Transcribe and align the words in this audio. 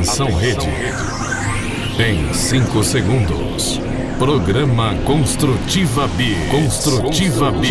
Atenção 0.00 0.34
rede. 0.34 0.66
Em 1.98 2.32
5 2.32 2.82
segundos. 2.82 3.78
Programa 4.18 4.94
Construtiva 5.04 6.08
B. 6.08 6.34
Construtiva 6.50 7.50
B. 7.52 7.68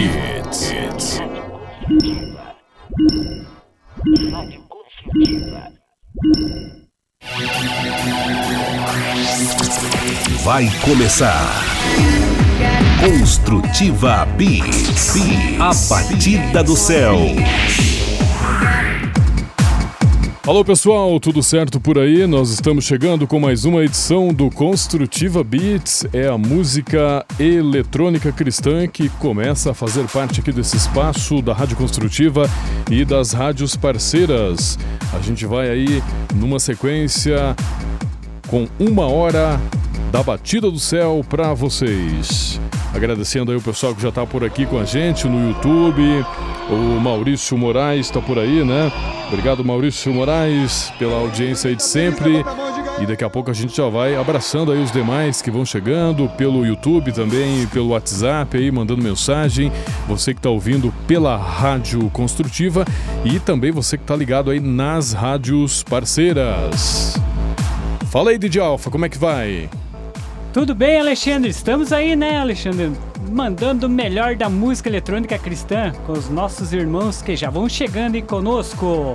Vai 10.43 10.69
começar. 10.81 11.63
Construtiva 13.01 14.27
Beats. 14.37 15.15
A 15.59 15.73
batida 15.89 16.63
do 16.63 16.75
céu. 16.77 17.17
Alô 20.49 20.65
pessoal, 20.65 21.19
tudo 21.19 21.43
certo 21.43 21.79
por 21.79 21.99
aí? 21.99 22.25
Nós 22.25 22.49
estamos 22.49 22.83
chegando 22.83 23.27
com 23.27 23.39
mais 23.39 23.65
uma 23.65 23.83
edição 23.83 24.33
do 24.33 24.49
Construtiva 24.49 25.43
Beats. 25.43 26.07
É 26.11 26.27
a 26.27 26.39
música 26.39 27.23
eletrônica 27.39 28.31
cristã 28.31 28.87
que 28.87 29.09
começa 29.09 29.69
a 29.69 29.73
fazer 29.75 30.07
parte 30.07 30.39
aqui 30.39 30.51
desse 30.51 30.75
espaço 30.75 31.39
da 31.43 31.53
Rádio 31.53 31.77
Construtiva 31.77 32.49
e 32.89 33.05
das 33.05 33.31
rádios 33.31 33.75
parceiras. 33.75 34.79
A 35.13 35.19
gente 35.19 35.45
vai 35.45 35.69
aí 35.69 36.01
numa 36.33 36.57
sequência 36.57 37.55
com 38.47 38.67
uma 38.79 39.05
hora 39.05 39.61
da 40.11 40.23
batida 40.23 40.71
do 40.71 40.79
céu 40.79 41.23
para 41.29 41.53
vocês. 41.53 42.59
Agradecendo 42.91 43.51
aí 43.51 43.57
o 43.59 43.61
pessoal 43.61 43.93
que 43.93 44.01
já 44.01 44.09
está 44.09 44.25
por 44.25 44.43
aqui 44.43 44.65
com 44.65 44.79
a 44.79 44.83
gente 44.83 45.27
no 45.27 45.49
YouTube. 45.49 46.25
O 46.69 46.99
Maurício 46.99 47.57
Moraes 47.57 48.05
está 48.05 48.21
por 48.21 48.37
aí, 48.37 48.63
né? 48.63 48.91
Obrigado, 49.27 49.65
Maurício 49.65 50.13
Moraes, 50.13 50.93
pela 50.99 51.15
audiência 51.15 51.69
aí 51.69 51.75
de 51.75 51.83
sempre. 51.83 52.43
E 53.01 53.05
daqui 53.05 53.23
a 53.23 53.29
pouco 53.29 53.49
a 53.49 53.53
gente 53.53 53.75
já 53.75 53.87
vai 53.87 54.15
abraçando 54.15 54.71
aí 54.71 54.79
os 54.79 54.91
demais 54.91 55.41
que 55.41 55.49
vão 55.49 55.65
chegando 55.65 56.29
pelo 56.29 56.65
YouTube 56.65 57.11
também, 57.11 57.65
pelo 57.67 57.89
WhatsApp 57.89 58.55
aí, 58.55 58.71
mandando 58.71 59.01
mensagem. 59.01 59.71
Você 60.07 60.33
que 60.33 60.39
está 60.39 60.49
ouvindo 60.49 60.93
pela 61.07 61.37
Rádio 61.37 62.07
Construtiva 62.11 62.85
e 63.25 63.39
também 63.39 63.71
você 63.71 63.97
que 63.97 64.03
está 64.03 64.15
ligado 64.15 64.51
aí 64.51 64.59
nas 64.59 65.13
rádios 65.13 65.81
parceiras. 65.81 67.15
Fala 68.11 68.29
aí, 68.29 68.37
DJ 68.37 68.61
Alfa, 68.61 68.91
como 68.91 69.05
é 69.05 69.09
que 69.09 69.17
vai? 69.17 69.69
Tudo 70.53 70.75
bem, 70.75 70.99
Alexandre? 70.99 71.49
Estamos 71.49 71.91
aí, 71.91 72.15
né, 72.15 72.39
Alexandre? 72.39 72.91
Mandando 73.31 73.85
o 73.85 73.89
melhor 73.89 74.35
da 74.35 74.49
música 74.49 74.89
eletrônica 74.89 75.37
cristã 75.37 75.91
com 76.05 76.13
os 76.13 76.29
nossos 76.29 76.73
irmãos 76.73 77.21
que 77.21 77.35
já 77.35 77.49
vão 77.49 77.69
chegando 77.69 78.15
aí 78.15 78.21
conosco. 78.23 79.13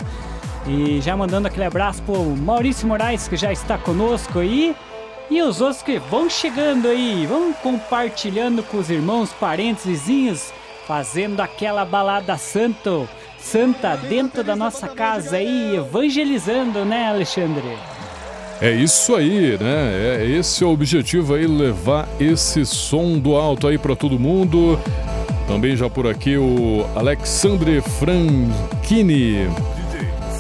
E 0.67 1.01
já 1.01 1.17
mandando 1.17 1.49
aquele 1.49 1.65
abraço 1.65 2.01
pro 2.03 2.23
Maurício 2.37 2.87
Moraes, 2.87 3.27
que 3.27 3.37
já 3.37 3.53
está 3.53 3.77
conosco 3.77 4.39
aí. 4.39 4.75
E 5.29 5.43
os 5.43 5.61
outros 5.61 5.83
que 5.83 5.99
vão 5.99 6.31
chegando 6.31 6.87
aí, 6.87 7.27
vão 7.27 7.53
compartilhando 7.55 8.63
com 8.63 8.79
os 8.79 8.89
irmãos, 8.89 9.33
parentes, 9.33 9.85
vizinhos, 9.85 10.53
fazendo 10.87 11.41
aquela 11.41 11.85
balada 11.85 12.37
santo, 12.39 13.09
santa 13.39 13.97
dentro 13.97 14.45
da 14.45 14.55
nossa 14.55 14.87
casa 14.87 15.37
aí, 15.37 15.77
evangelizando, 15.77 16.85
né, 16.85 17.09
Alexandre? 17.09 17.77
É 18.61 18.71
isso 18.71 19.15
aí, 19.15 19.59
né? 19.61 20.19
É 20.21 20.27
esse 20.27 20.63
é 20.65 20.67
o 20.67 20.71
objetivo 20.71 21.35
aí, 21.35 21.47
levar 21.47 22.09
esse 22.19 22.65
som 22.65 23.19
do 23.19 23.35
alto 23.37 23.67
aí 23.67 23.77
para 23.77 23.95
todo 23.95 24.19
mundo. 24.19 24.79
Também 25.47 25.77
já 25.77 25.91
por 25.91 26.07
aqui 26.07 26.37
o 26.37 26.87
Alexandre 26.95 27.81
Franchini. 27.81 29.49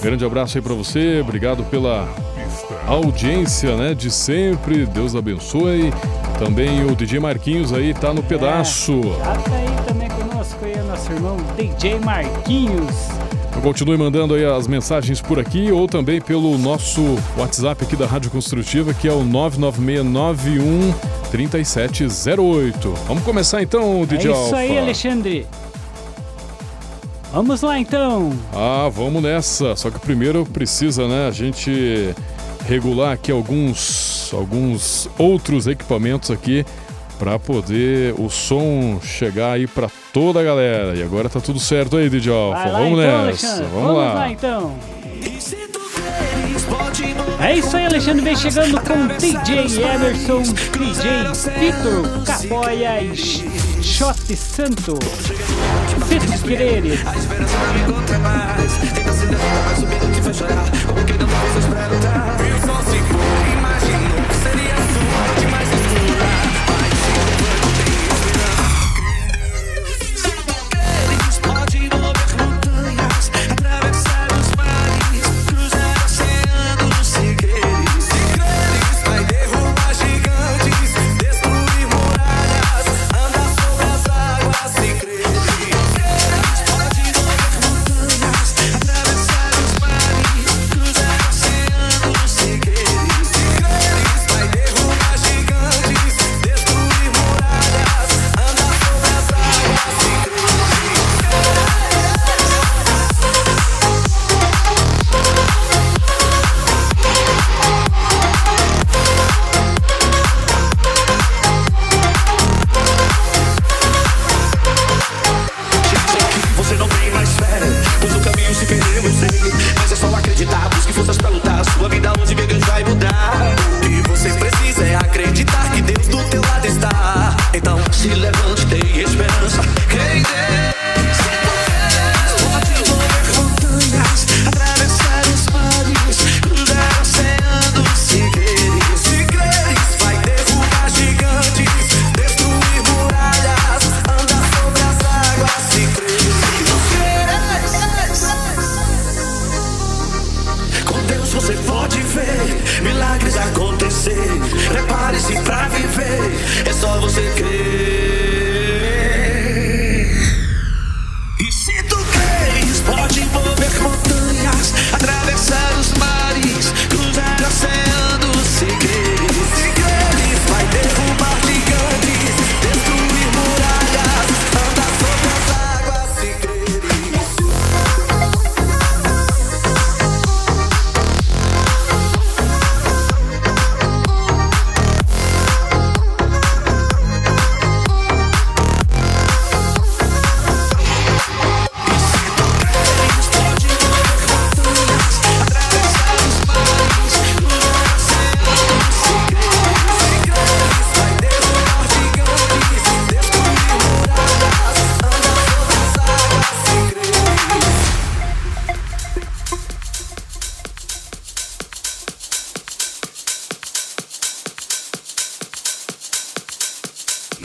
Grande 0.00 0.25
abraço 0.25 0.56
aí 0.56 0.62
para 0.62 0.75
você, 0.75 1.20
obrigado 1.20 1.64
pela 1.64 2.08
audiência, 2.86 3.76
né, 3.76 3.94
de 3.94 4.10
sempre. 4.10 4.86
Deus 4.86 5.14
abençoe. 5.14 5.92
Também 6.38 6.84
o 6.84 6.94
DJ 6.94 7.20
Marquinhos 7.20 7.72
aí 7.72 7.94
tá 7.94 8.12
no 8.12 8.22
pedaço. 8.22 8.92
É, 8.92 9.25
já 9.25 9.34
tá 9.36 9.54
aí 9.54 9.86
também 9.86 10.08
conosco 10.08 10.64
aí, 10.64 10.76
nosso 10.82 11.12
irmão 11.12 11.36
DJ 11.56 11.98
Marquinhos. 12.00 13.23
Continue 13.62 13.97
mandando 13.97 14.34
aí 14.34 14.44
as 14.44 14.66
mensagens 14.69 15.22
por 15.22 15.38
aqui 15.38 15.72
ou 15.72 15.87
também 15.87 16.20
pelo 16.20 16.59
nosso 16.59 17.00
WhatsApp 17.37 17.84
aqui 17.84 17.97
da 17.97 18.06
Rádio 18.06 18.31
Construtiva, 18.31 18.92
que 18.92 19.09
é 19.09 19.12
o 19.12 19.25
99691 19.25 20.92
3708. 21.31 22.94
Vamos 23.06 23.22
começar 23.25 23.62
então, 23.62 24.04
DJ 24.04 24.31
É 24.31 24.32
isso 24.32 24.41
Alfa. 24.44 24.56
aí, 24.59 24.78
Alexandre. 24.78 25.47
Vamos 27.32 27.62
lá 27.62 27.78
então. 27.81 28.32
Ah, 28.53 28.88
vamos 28.93 29.22
nessa. 29.22 29.75
Só 29.75 29.91
que 29.91 29.98
primeiro 29.98 30.44
precisa, 30.47 31.09
né, 31.09 31.26
a 31.26 31.31
gente 31.31 32.14
regular 32.69 33.12
aqui 33.12 33.32
alguns 33.32 34.32
alguns 34.32 35.09
outros 35.19 35.66
equipamentos 35.66 36.31
aqui 36.31 36.64
para 37.24 37.38
poder 37.38 38.14
o 38.18 38.28
som 38.28 39.00
chegar 39.02 39.52
aí 39.52 39.66
para 39.66 39.90
toda 40.12 40.40
a 40.40 40.42
galera. 40.42 40.94
E 40.94 41.02
agora 41.02 41.26
tá 41.26 41.40
tudo 41.40 41.58
certo 41.58 41.96
aí, 41.96 42.10
DJ 42.10 42.30
Alfa. 42.30 42.58
Vai 42.58 42.70
lá, 42.70 42.78
Vamos 42.80 42.98
então, 42.98 43.24
nessa. 43.24 43.46
Alexandre. 43.46 43.66
Vamos, 43.72 43.96
lá. 43.96 44.12
lá 44.12 44.30
então. 44.30 44.76
É 47.40 47.56
isso 47.56 47.76
aí, 47.78 47.86
Alexandre 47.86 48.22
vem 48.22 48.36
chegando 48.36 48.78
com 48.82 49.06
DJ 49.16 49.58
Emerson, 49.82 50.42
DJ 50.42 51.32
Vitor 51.58 52.24
Caboia 52.26 53.02
e 53.02 53.16
Shot 53.82 54.36
Santo. 54.36 54.98
Se 56.06 56.38
tu 56.38 56.42
quereres. 56.46 57.06
A 57.06 57.16
esperança 57.16 57.56
não 57.56 57.72
me 57.72 57.80
encontra 57.80 58.18
mais. 58.18 58.72
Tenta 58.94 59.12
se 59.14 59.26
derrota, 59.26 59.60
vai 59.64 59.76
subindo 59.76 60.14
que 60.14 60.20
vai 60.20 60.34
chorar. 60.34 60.64
Como 60.86 61.04
que 61.06 61.12
não 61.14 61.26
dá 61.26 61.40
vocês 61.40 61.64
pra 61.64 61.88
lutar? 61.88 62.44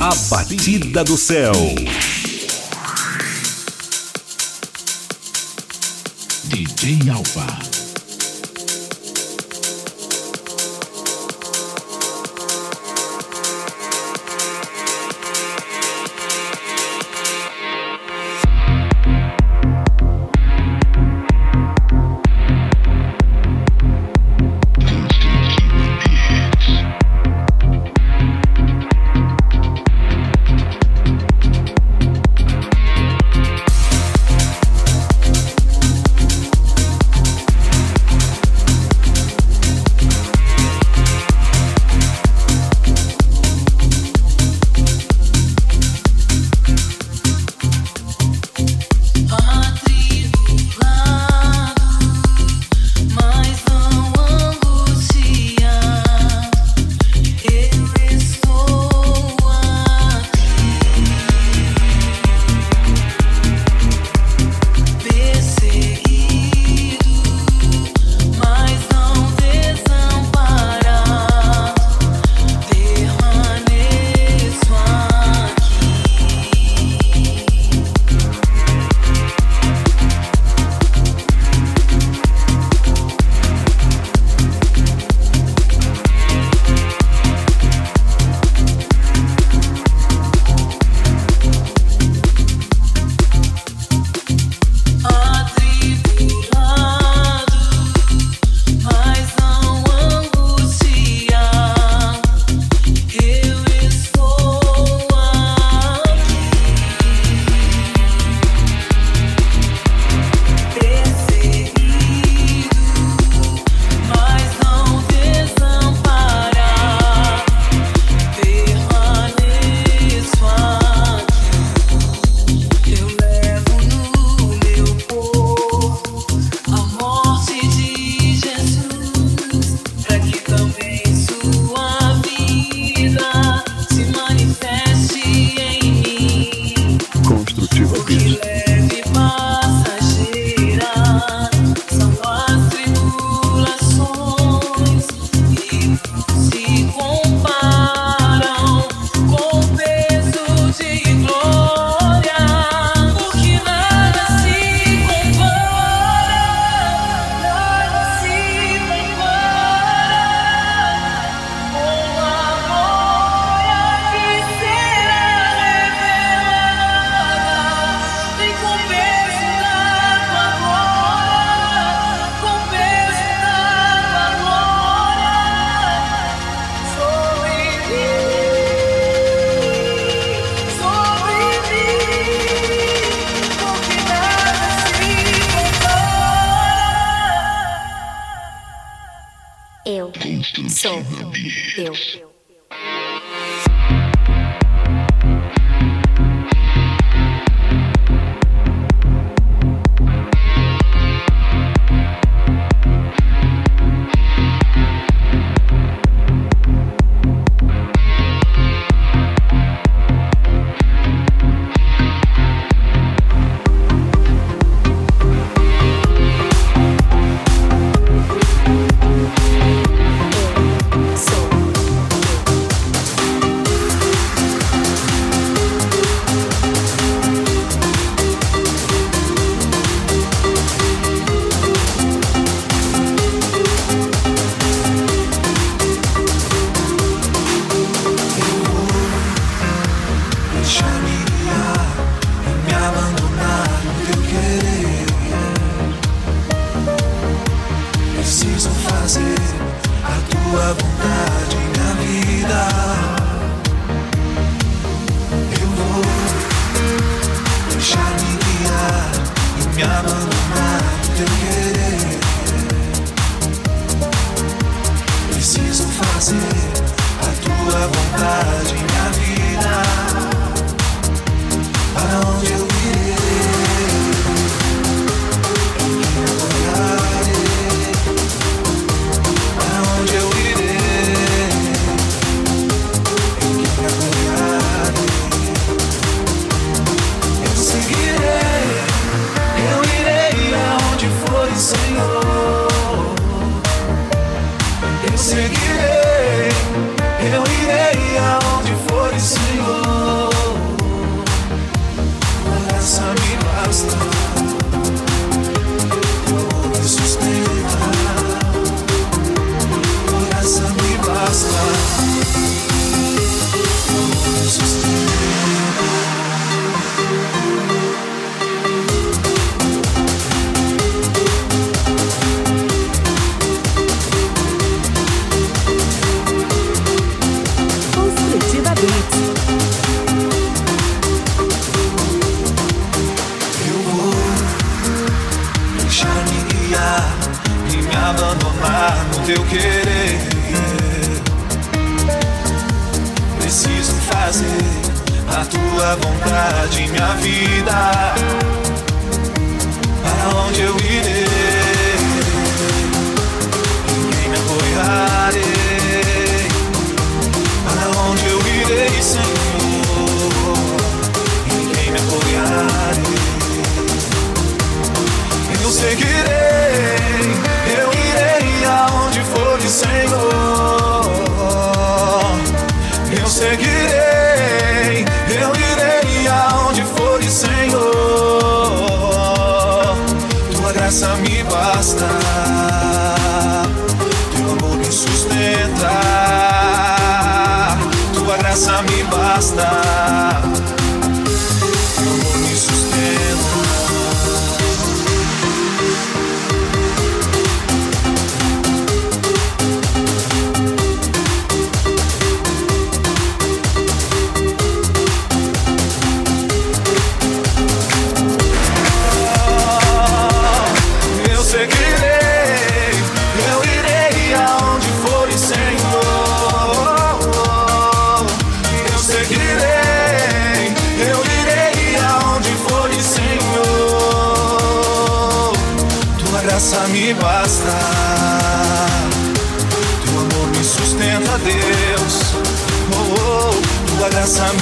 A 0.09 0.15
batida 0.27 1.03
do 1.03 1.15
céu. 1.15 1.53
DJ 6.45 7.11
Alfa. 7.11 7.69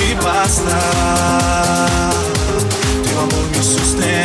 Me 0.07 0.15
basta, 0.15 0.79
teu 3.03 3.19
amor 3.19 3.45
me 3.51 3.61
sustenta. 3.61 4.16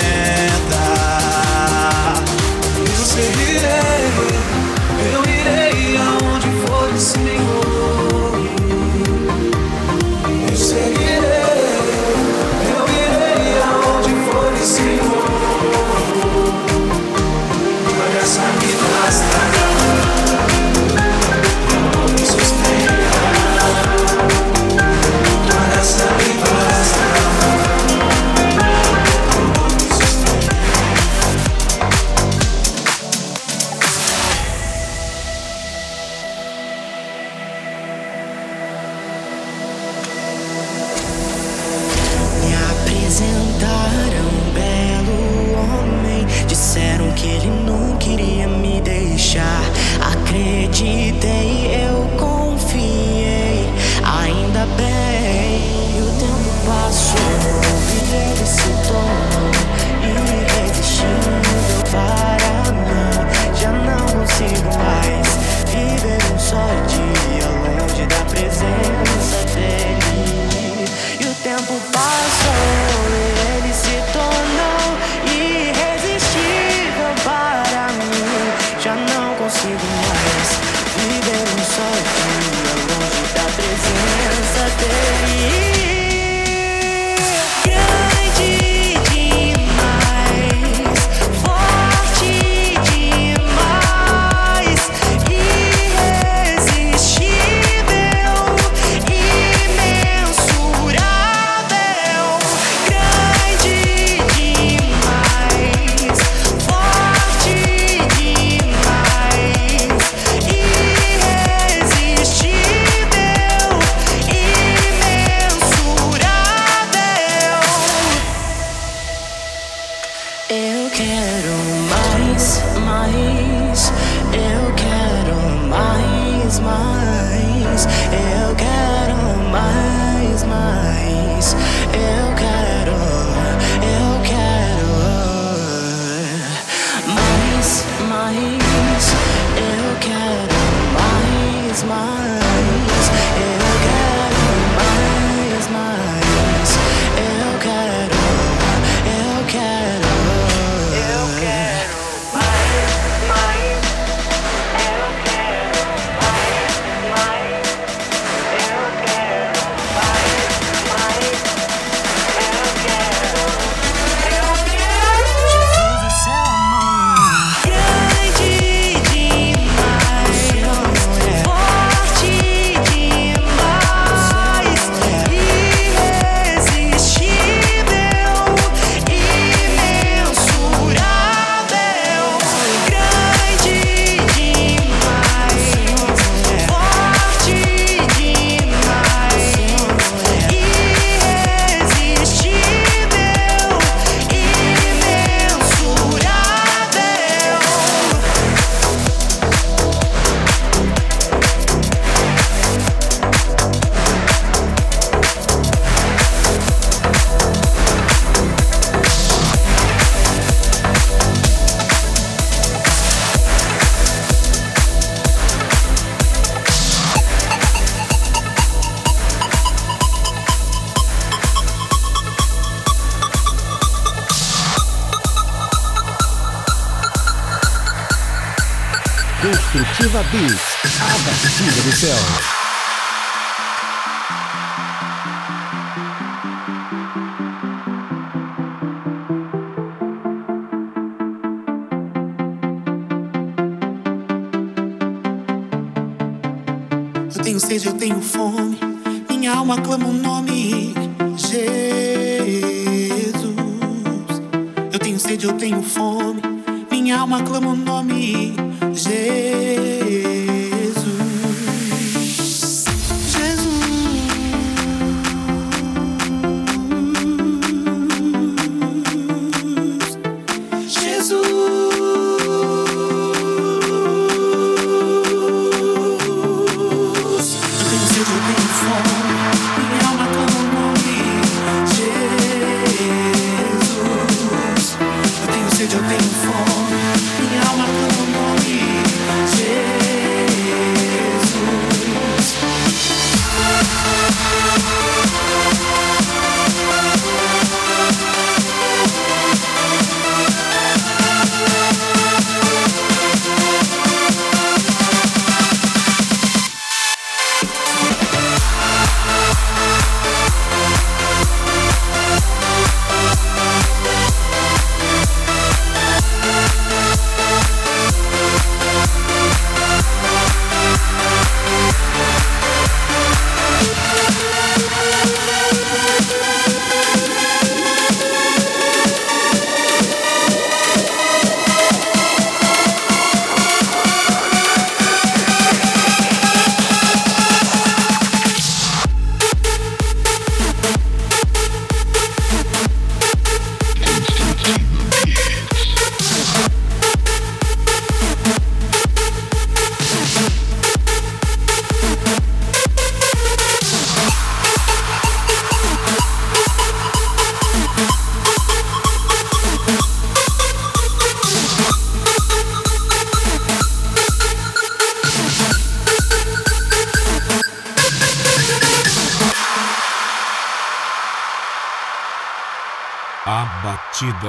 Construtiva 229.73 230.23
Beats, 230.25 230.77
a 231.01 231.19
batida 231.25 231.83
do 231.83 231.93
céu. 231.97 232.62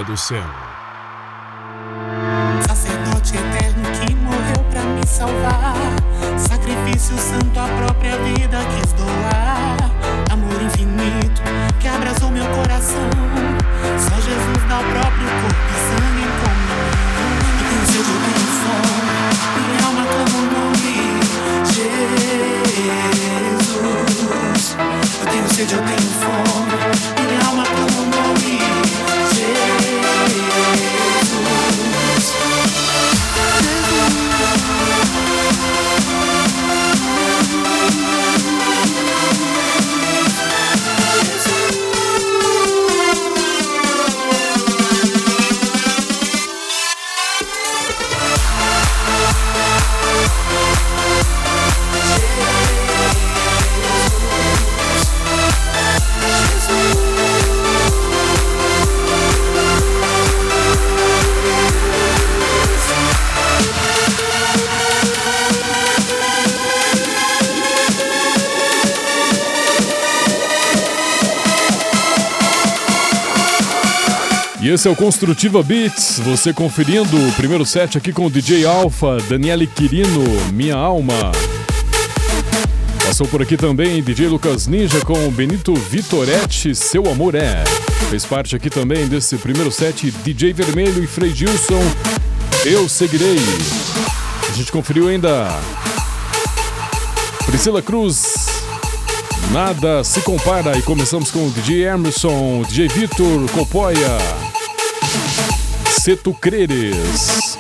Do 0.05 0.17
céu. 0.17 0.62
E 74.63 74.69
esse 74.69 74.87
é 74.87 74.91
o 74.91 74.95
Construtiva 74.95 75.61
Beats, 75.61 76.19
você 76.19 76.53
conferindo 76.53 77.17
o 77.17 77.33
primeiro 77.33 77.65
set 77.65 77.97
aqui 77.97 78.13
com 78.13 78.27
o 78.27 78.31
DJ 78.31 78.65
Alpha, 78.65 79.17
Daniele 79.27 79.67
Quirino, 79.67 80.23
Minha 80.53 80.77
Alma. 80.77 81.33
Passou 83.05 83.27
por 83.27 83.41
aqui 83.41 83.57
também 83.57 84.01
DJ 84.01 84.29
Lucas 84.29 84.65
Ninja 84.65 85.01
com 85.01 85.29
Benito 85.31 85.73
Vitoretti, 85.73 86.73
Seu 86.73 87.11
Amor 87.11 87.35
É. 87.35 87.61
Fez 88.09 88.25
parte 88.25 88.55
aqui 88.55 88.69
também 88.69 89.05
desse 89.05 89.35
primeiro 89.35 89.69
set 89.69 90.09
DJ 90.23 90.53
Vermelho 90.53 91.03
e 91.03 91.07
Frei 91.07 91.35
Gilson, 91.35 91.83
Eu 92.63 92.87
Seguirei. 92.87 93.39
A 94.49 94.55
gente 94.55 94.71
conferiu 94.71 95.09
ainda 95.09 95.59
Priscila 97.45 97.81
Cruz, 97.81 98.53
Nada 99.51 100.03
se 100.03 100.21
compara 100.21 100.75
e 100.77 100.81
começamos 100.81 101.29
com 101.29 101.45
o 101.45 101.51
DJ 101.51 101.85
Emerson, 101.85 102.63
DJ 102.63 102.87
Vitor 102.87 103.51
Copoia, 103.51 104.17
Se 106.03 106.17
tu 106.17 106.33
creres. 106.33 107.57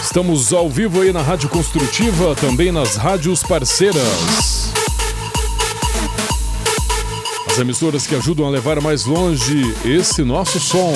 Estamos 0.00 0.52
ao 0.52 0.70
vivo 0.70 1.00
aí 1.00 1.12
na 1.12 1.20
Rádio 1.20 1.48
Construtiva, 1.48 2.36
também 2.36 2.70
nas 2.70 2.94
rádios 2.94 3.42
parceiras. 3.42 4.72
As 7.50 7.58
emissoras 7.58 8.06
que 8.06 8.14
ajudam 8.14 8.46
a 8.46 8.50
levar 8.50 8.80
mais 8.80 9.04
longe 9.04 9.74
esse 9.84 10.22
nosso 10.22 10.60
som. 10.60 10.94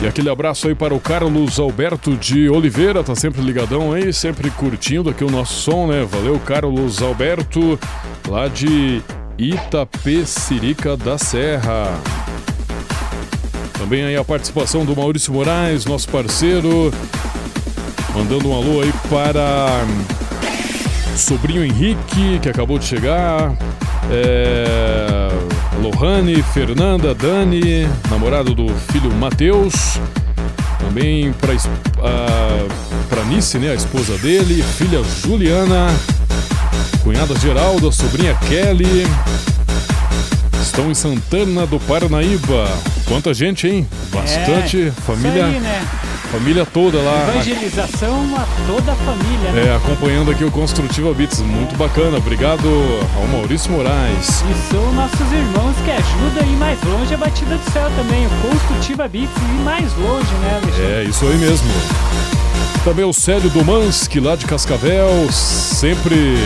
E 0.00 0.06
aquele 0.06 0.28
abraço 0.28 0.68
aí 0.68 0.74
para 0.74 0.94
o 0.94 1.00
Carlos 1.00 1.58
Alberto 1.58 2.16
de 2.16 2.48
Oliveira, 2.50 3.02
tá 3.02 3.14
sempre 3.14 3.40
ligadão 3.40 3.92
aí, 3.92 4.12
sempre 4.12 4.50
curtindo 4.50 5.08
aqui 5.08 5.24
o 5.24 5.30
nosso 5.30 5.54
som, 5.54 5.86
né? 5.86 6.04
Valeu, 6.04 6.38
Carlos 6.38 7.02
Alberto, 7.02 7.78
lá 8.28 8.46
de 8.46 9.02
Itapecerica 9.38 10.96
da 10.96 11.16
Serra. 11.16 11.98
Também 13.78 14.04
aí 14.04 14.16
a 14.16 14.24
participação 14.24 14.84
do 14.84 14.94
Maurício 14.94 15.32
Moraes, 15.32 15.86
nosso 15.86 16.08
parceiro, 16.08 16.92
mandando 18.14 18.48
um 18.48 18.54
alô 18.54 18.82
aí 18.82 18.92
para 19.08 19.84
sobrinho 21.16 21.64
Henrique, 21.64 22.38
que 22.40 22.48
acabou 22.48 22.78
de 22.78 22.84
chegar. 22.84 23.56
É... 24.10 25.55
Lohane, 25.86 26.42
Fernanda, 26.42 27.14
Dani, 27.14 27.88
namorado 28.10 28.52
do 28.54 28.68
filho 28.90 29.08
Matheus. 29.14 30.00
Também 30.80 31.32
para 31.34 31.54
para 33.08 33.24
Nice, 33.24 33.56
né, 33.58 33.70
a 33.70 33.74
esposa 33.74 34.18
dele, 34.18 34.64
filha 34.76 35.00
Juliana, 35.24 35.86
cunhada 37.04 37.38
Geralda, 37.38 37.92
sobrinha 37.92 38.34
Kelly. 38.48 39.06
Estão 40.60 40.90
em 40.90 40.94
Santana 40.94 41.66
do 41.66 41.78
Paranaíba. 41.78 42.68
Quanta 43.06 43.32
gente, 43.32 43.68
hein? 43.68 43.88
Bastante 44.12 44.88
É, 44.88 44.90
família, 44.90 45.46
aí, 45.46 45.60
né? 45.60 45.86
família 46.32 46.66
toda 46.66 46.98
lá. 46.98 47.28
Evangelização 47.28 48.26
a 48.36 48.45
toda 48.66 48.92
a 48.92 48.96
família, 48.96 49.52
né? 49.52 49.66
É, 49.66 49.76
acompanhando 49.76 50.30
aqui 50.30 50.44
o 50.44 50.50
Construtiva 50.50 51.12
Beats, 51.14 51.40
muito 51.40 51.76
bacana. 51.76 52.18
Obrigado 52.18 52.68
ao 53.16 53.26
Maurício 53.28 53.70
Moraes. 53.72 54.42
E 54.42 54.70
são 54.70 54.92
nossos 54.92 55.32
irmãos 55.32 55.74
que 55.84 55.90
ajudam 55.90 56.42
a 56.42 56.46
ir 56.46 56.56
mais 56.56 56.82
longe 56.82 57.14
a 57.14 57.16
batida 57.16 57.56
do 57.56 57.70
céu 57.70 57.90
também. 57.96 58.26
O 58.26 58.30
Construtiva 58.48 59.08
Beats 59.08 59.36
ir 59.36 59.62
mais 59.62 59.94
longe, 59.96 60.32
né, 60.40 60.60
Alexandre? 60.62 60.92
É, 60.92 61.04
isso 61.04 61.24
aí 61.26 61.36
mesmo. 61.36 61.68
Também 62.84 63.04
o 63.04 63.12
Célio 63.12 63.50
Domanski, 63.50 64.20
lá 64.20 64.36
de 64.36 64.46
Cascavel, 64.46 65.10
sempre 65.32 66.36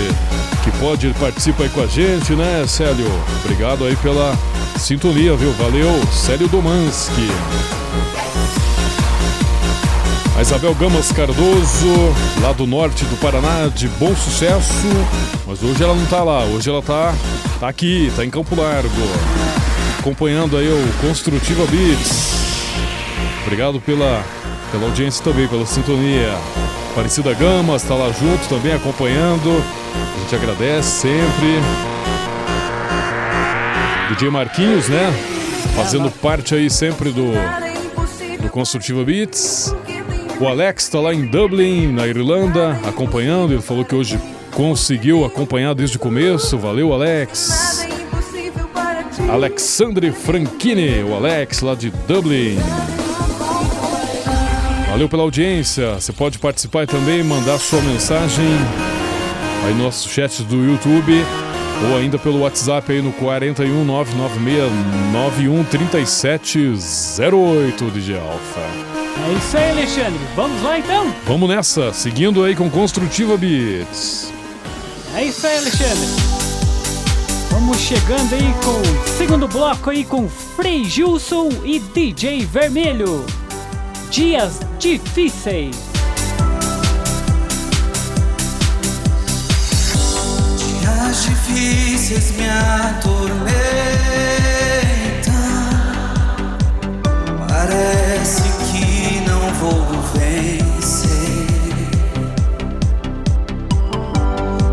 que 0.65 0.71
pode 0.79 1.13
participa 1.21 1.65
aí 1.65 1.69
com 1.69 1.83
a 1.83 1.87
gente, 1.87 2.33
né, 2.35 2.65
Célio? 2.67 3.07
Obrigado 3.45 3.85
aí 3.85 3.95
pela 3.97 4.37
sintonia, 4.79 5.37
viu? 5.37 5.53
Valeu, 5.53 5.91
Célio 6.13 6.49
Domanski. 6.49 7.29
A 10.41 10.43
Isabel 10.43 10.75
Gamas 10.75 11.13
Cardoso, 11.13 12.15
lá 12.41 12.53
do 12.53 12.67
norte 12.67 13.05
do 13.05 13.17
Paraná, 13.19 13.67
de 13.67 13.87
bom 13.89 14.17
sucesso. 14.17 14.87
Mas 15.47 15.63
hoje 15.63 15.85
ela 15.85 15.95
não 15.95 16.07
tá 16.07 16.25
lá, 16.25 16.45
hoje 16.45 16.71
ela 16.71 16.81
tá, 16.81 17.15
tá 17.61 17.69
aqui, 17.69 18.11
tá 18.17 18.25
em 18.25 18.31
Campo 18.31 18.57
Largo. 18.57 18.89
Acompanhando 19.99 20.57
aí 20.57 20.67
o 20.67 21.07
Construtiva 21.07 21.67
Beats. 21.67 22.33
Obrigado 23.43 23.83
pela, 23.83 24.25
pela 24.73 24.85
audiência 24.87 25.23
também, 25.23 25.47
pela 25.47 25.67
sintonia. 25.67 26.35
Aparecida 26.93 27.35
Gamas 27.35 27.83
está 27.83 27.95
lá 27.95 28.11
junto 28.11 28.49
também 28.49 28.73
acompanhando. 28.73 29.63
A 29.95 30.21
gente 30.21 30.35
agradece 30.35 31.03
sempre. 31.03 31.61
DJ 34.09 34.31
Marquinhos, 34.31 34.89
né? 34.89 35.13
Fazendo 35.77 36.11
parte 36.11 36.55
aí 36.55 36.71
sempre 36.71 37.11
do, 37.11 37.31
do 38.41 38.49
Construtiva 38.49 39.05
Beats. 39.05 39.75
O 40.41 40.49
Alex 40.49 40.85
está 40.85 40.99
lá 40.99 41.13
em 41.13 41.27
Dublin, 41.27 41.93
na 41.93 42.07
Irlanda, 42.07 42.71
acompanhando. 42.89 43.53
Ele 43.53 43.61
falou 43.61 43.85
que 43.85 43.95
hoje 43.95 44.19
conseguiu 44.53 45.23
acompanhar 45.23 45.75
desde 45.75 45.99
o 45.99 46.01
começo. 46.01 46.57
Valeu, 46.57 46.95
Alex. 46.95 47.87
Alexandre 49.31 50.11
Franchini, 50.11 51.05
o 51.05 51.15
Alex 51.15 51.61
lá 51.61 51.75
de 51.75 51.91
Dublin. 52.09 52.57
Valeu 54.89 55.11
pela 55.11 55.25
audiência. 55.25 55.97
Você 55.97 56.11
pode 56.11 56.39
participar 56.39 56.87
também 56.87 57.23
mandar 57.23 57.59
sua 57.59 57.83
mensagem 57.83 58.47
aí 59.67 59.75
no 59.75 59.85
nosso 59.85 60.09
chat 60.09 60.43
do 60.45 60.57
YouTube 60.57 61.23
ou 61.89 61.97
ainda 61.97 62.19
pelo 62.19 62.41
WhatsApp 62.41 62.93
aí 62.93 63.01
no 63.01 63.13
41 63.13 63.85
996 63.85 65.71
3708 65.71 67.85
DJ 67.91 68.19
Alpha. 68.19 68.61
É 69.29 69.33
isso 69.33 69.57
aí, 69.57 69.71
Alexandre. 69.71 70.21
Vamos 70.35 70.61
lá 70.63 70.79
então? 70.79 71.15
Vamos 71.27 71.49
nessa, 71.49 71.93
seguindo 71.93 72.43
aí 72.45 72.57
com 72.57 72.71
Construtiva 72.71 73.37
Beats. 73.37 74.33
É 75.15 75.25
isso 75.25 75.47
aí, 75.47 75.59
Alexandre. 75.59 76.07
Vamos 77.51 77.79
chegando 77.79 78.33
aí 78.33 78.55
com 78.65 78.81
o 78.81 78.85
segundo 79.19 79.47
bloco 79.49 79.91
aí 79.91 80.05
com 80.05 80.29
Frei 80.29 80.85
Gilson 80.85 81.51
e 81.65 81.79
DJ 81.79 82.47
Vermelho. 82.47 83.25
Dias 84.11 84.61
difíceis. 84.79 85.90
Dias 91.11 91.25
difíceis 91.25 92.31
me 92.37 92.49
atormentam. 92.49 93.51
Parece 97.49 98.43
que 98.71 99.21
não 99.29 99.53
vou 99.55 99.85
vencer. 100.15 101.49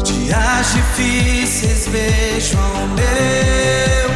Dias 0.03 0.73
difíceis 0.73 1.87
vejo 1.87 2.55
ao 2.59 2.87
meu 2.89 4.06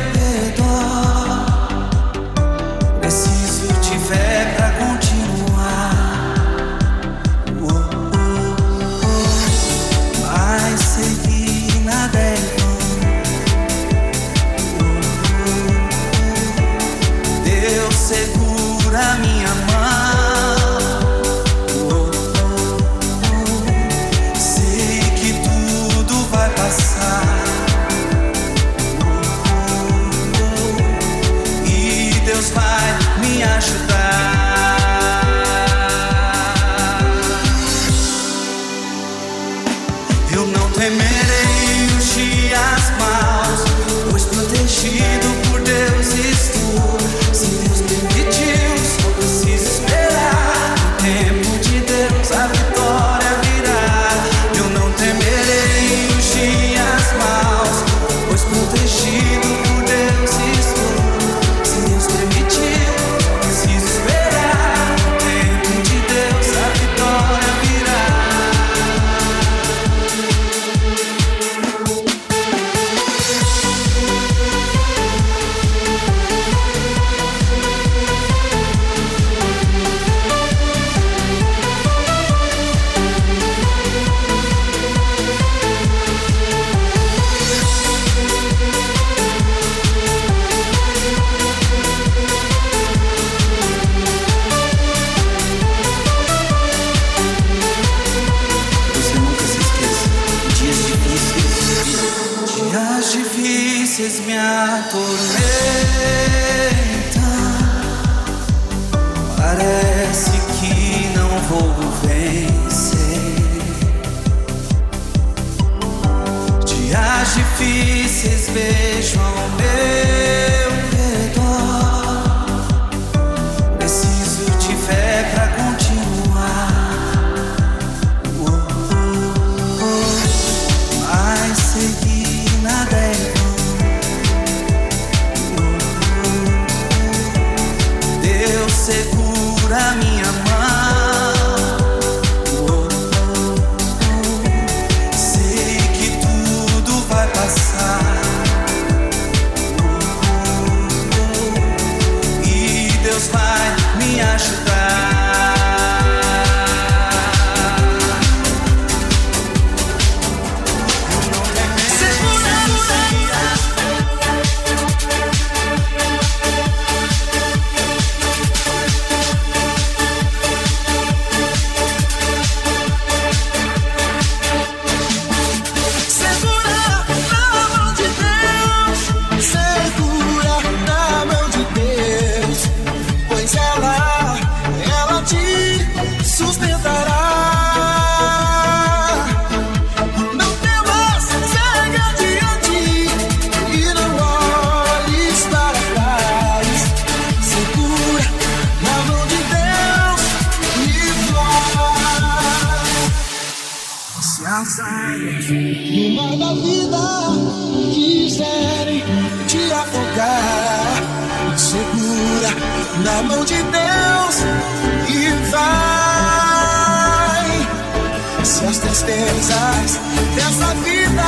dessa 220.52 220.74
vida 220.76 221.24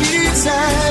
quiserem 0.00 0.87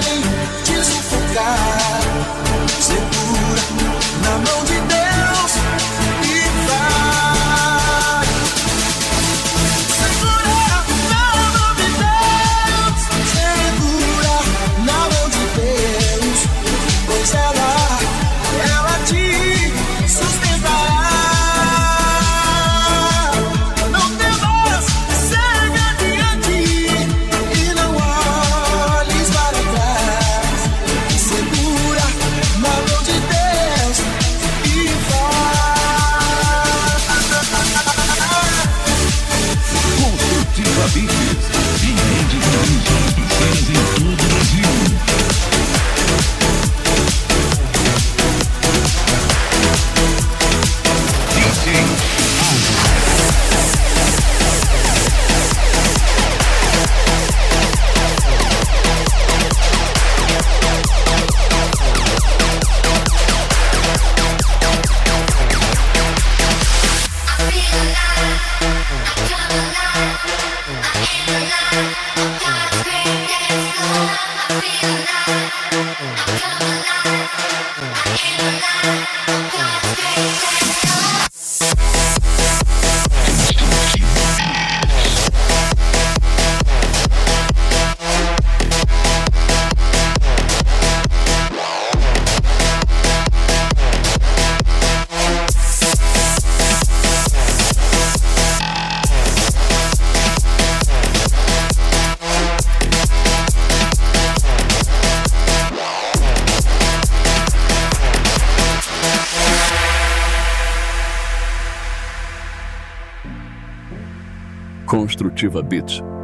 Construtiva 114.87 115.61
Beats. 115.61 116.16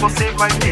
Você 0.00 0.30
vai 0.32 0.48
ter 0.58 0.69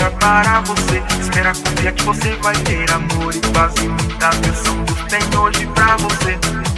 melhor 0.00 0.10
para 0.12 0.60
você. 0.62 1.02
Espera, 1.20 1.52
confia 1.52 1.92
que 1.92 2.02
você 2.04 2.34
vai 2.36 2.54
ter 2.62 2.90
amor 2.90 3.34
e 3.34 3.40
paz 3.52 3.74
e 3.76 3.88
muita 3.88 4.28
atenção. 4.28 4.84
Tem 5.08 5.38
hoje 5.38 5.66
pra 5.74 5.96
você. 5.98 6.69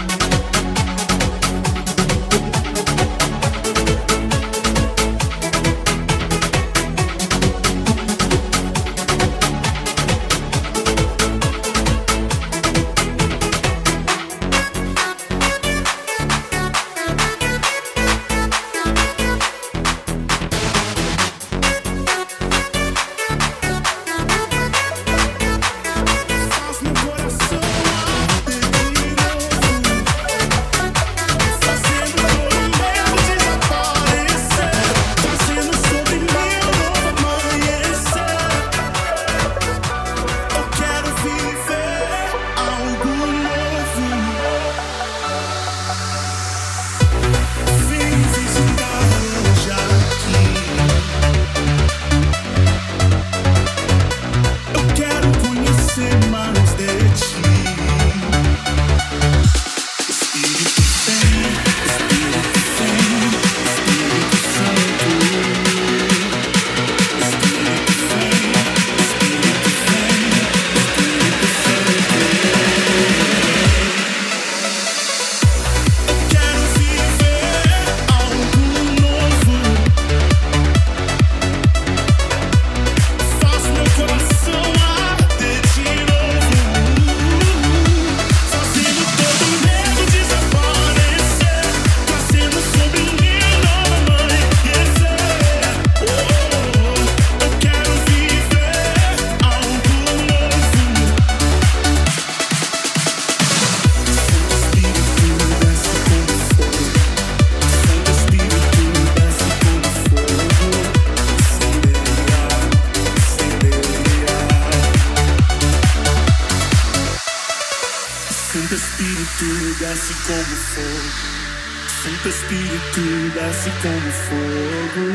Desce 123.00 123.70
como 123.80 124.10
fogo. 124.28 125.06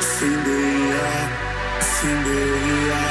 Incendeia, 0.00 1.06
incendeia. 1.80 3.02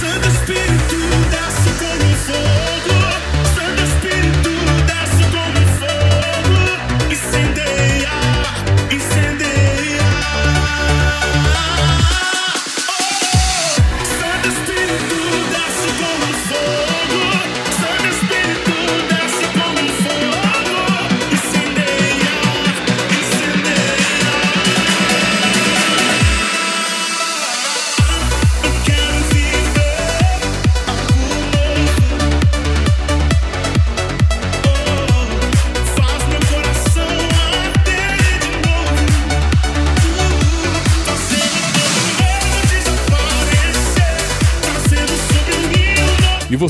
Santo 0.00 0.28
Espírito 0.28 0.96
desce 1.30 1.70
como 1.80 2.14
fogo. 2.16 3.11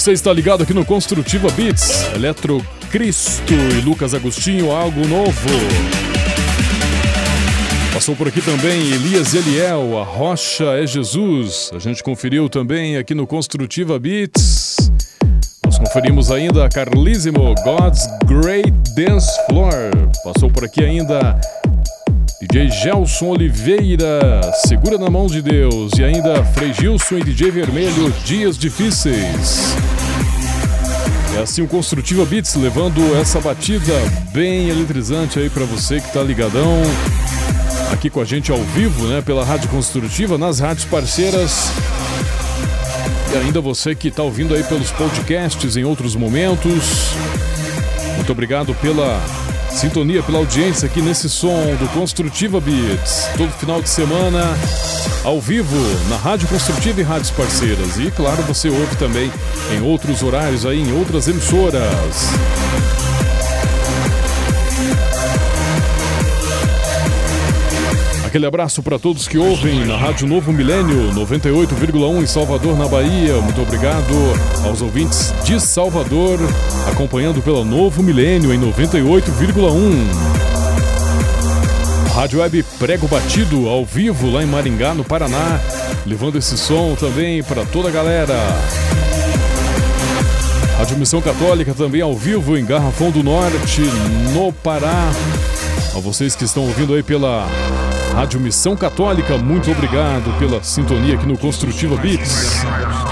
Você 0.02 0.10
está 0.10 0.32
ligado 0.32 0.64
aqui 0.64 0.74
no 0.74 0.84
Construtiva 0.84 1.48
Beats, 1.52 2.12
Eletro 2.12 2.60
Cristo 2.90 3.54
e 3.54 3.82
Lucas 3.82 4.14
Agostinho, 4.14 4.72
algo 4.72 5.06
novo. 5.06 5.48
Passou 7.92 8.16
por 8.16 8.26
aqui 8.26 8.40
também 8.40 8.80
Elias 8.90 9.32
Eliel, 9.32 9.96
a 9.96 10.02
Rocha 10.02 10.64
é 10.72 10.84
Jesus. 10.88 11.70
A 11.72 11.78
gente 11.78 12.02
conferiu 12.02 12.48
também 12.48 12.96
aqui 12.96 13.14
no 13.14 13.28
Construtiva 13.28 13.96
Beats. 13.96 14.90
Nós 15.64 15.78
conferimos 15.78 16.32
ainda 16.32 16.68
Carlísimo, 16.68 17.54
God's 17.62 18.04
Great 18.26 18.72
Dance 18.96 19.30
Floor. 19.46 19.92
Passou 20.24 20.50
por 20.50 20.64
aqui 20.64 20.82
ainda 20.82 21.40
DJ 22.42 22.70
Gelson 22.70 23.26
Oliveira, 23.26 24.40
Segura 24.66 24.98
na 24.98 25.08
Mão 25.08 25.28
de 25.28 25.40
Deus. 25.40 25.92
E 25.96 26.02
ainda 26.02 26.44
Frei 26.46 26.72
Gilson 26.72 27.18
e 27.18 27.22
DJ 27.22 27.52
Vermelho, 27.52 28.12
Dias 28.24 28.58
Difíceis. 28.58 29.76
É 31.36 31.42
assim 31.42 31.62
o 31.62 31.68
Construtiva 31.68 32.26
Beats 32.26 32.56
levando 32.56 33.00
essa 33.16 33.40
batida 33.40 33.92
bem 34.32 34.68
eletrizante 34.68 35.38
aí 35.38 35.48
pra 35.48 35.64
você 35.64 36.00
que 36.00 36.12
tá 36.12 36.20
ligadão 36.20 36.82
aqui 37.92 38.10
com 38.10 38.20
a 38.20 38.24
gente 38.24 38.50
ao 38.50 38.58
vivo, 38.58 39.06
né, 39.06 39.22
pela 39.22 39.44
Rádio 39.44 39.68
Construtiva, 39.68 40.36
nas 40.36 40.58
rádios 40.58 40.84
parceiras. 40.84 41.70
E 43.32 43.36
ainda 43.36 43.60
você 43.60 43.94
que 43.94 44.10
tá 44.10 44.24
ouvindo 44.24 44.52
aí 44.52 44.64
pelos 44.64 44.90
podcasts 44.90 45.76
em 45.76 45.84
outros 45.84 46.16
momentos. 46.16 47.12
Muito 48.16 48.32
obrigado 48.32 48.74
pela 48.74 49.22
sintonia, 49.74 50.22
pela 50.22 50.38
audiência 50.38 50.86
aqui 50.86 51.00
nesse 51.00 51.28
som 51.28 51.74
do 51.76 51.88
Construtiva 51.92 52.60
Beats. 52.60 53.28
Todo 53.36 53.50
final 53.52 53.82
de 53.82 53.88
semana, 53.88 54.56
ao 55.24 55.40
vivo, 55.40 55.76
na 56.08 56.16
Rádio 56.16 56.48
Construtiva 56.48 57.00
e 57.00 57.04
rádios 57.04 57.30
parceiras. 57.30 57.98
E, 57.98 58.10
claro, 58.10 58.42
você 58.42 58.68
ouve 58.68 58.96
também 58.96 59.30
em 59.74 59.80
outros 59.82 60.22
horários 60.22 60.66
aí, 60.66 60.80
em 60.80 60.92
outras 60.92 61.28
emissoras. 61.28 61.82
Aquele 68.32 68.46
abraço 68.46 68.82
para 68.82 68.98
todos 68.98 69.28
que 69.28 69.36
ouvem 69.36 69.84
na 69.84 69.94
Rádio 69.94 70.26
Novo 70.26 70.54
Milênio 70.54 71.12
98,1 71.12 72.22
em 72.22 72.26
Salvador, 72.26 72.78
na 72.78 72.88
Bahia. 72.88 73.34
Muito 73.42 73.60
obrigado 73.60 74.14
aos 74.64 74.80
ouvintes 74.80 75.34
de 75.44 75.60
Salvador, 75.60 76.38
acompanhando 76.90 77.42
pela 77.42 77.62
Novo 77.62 78.02
Milênio 78.02 78.54
em 78.54 78.58
98,1. 78.58 80.06
Rádio 82.14 82.40
Web 82.40 82.64
Prego 82.78 83.06
Batido 83.06 83.68
ao 83.68 83.84
vivo 83.84 84.30
lá 84.30 84.42
em 84.42 84.46
Maringá, 84.46 84.94
no 84.94 85.04
Paraná, 85.04 85.60
levando 86.06 86.38
esse 86.38 86.56
som 86.56 86.94
também 86.94 87.42
para 87.42 87.66
toda 87.66 87.90
a 87.90 87.92
galera. 87.92 88.34
Rádio 90.78 90.96
Missão 90.96 91.20
Católica 91.20 91.74
também 91.74 92.00
ao 92.00 92.16
vivo 92.16 92.56
em 92.56 92.64
Garrafão 92.64 93.10
do 93.10 93.22
Norte, 93.22 93.82
no 94.32 94.50
Pará. 94.54 95.10
A 95.94 96.00
vocês 96.00 96.34
que 96.34 96.44
estão 96.44 96.62
ouvindo 96.62 96.94
aí 96.94 97.02
pela 97.02 97.46
Rádio 98.14 98.38
Missão 98.38 98.76
Católica, 98.76 99.38
muito 99.38 99.70
obrigado 99.70 100.38
pela 100.38 100.62
sintonia 100.62 101.14
aqui 101.14 101.26
no 101.26 101.38
Construtiva 101.38 101.96
Beats. 101.96 102.62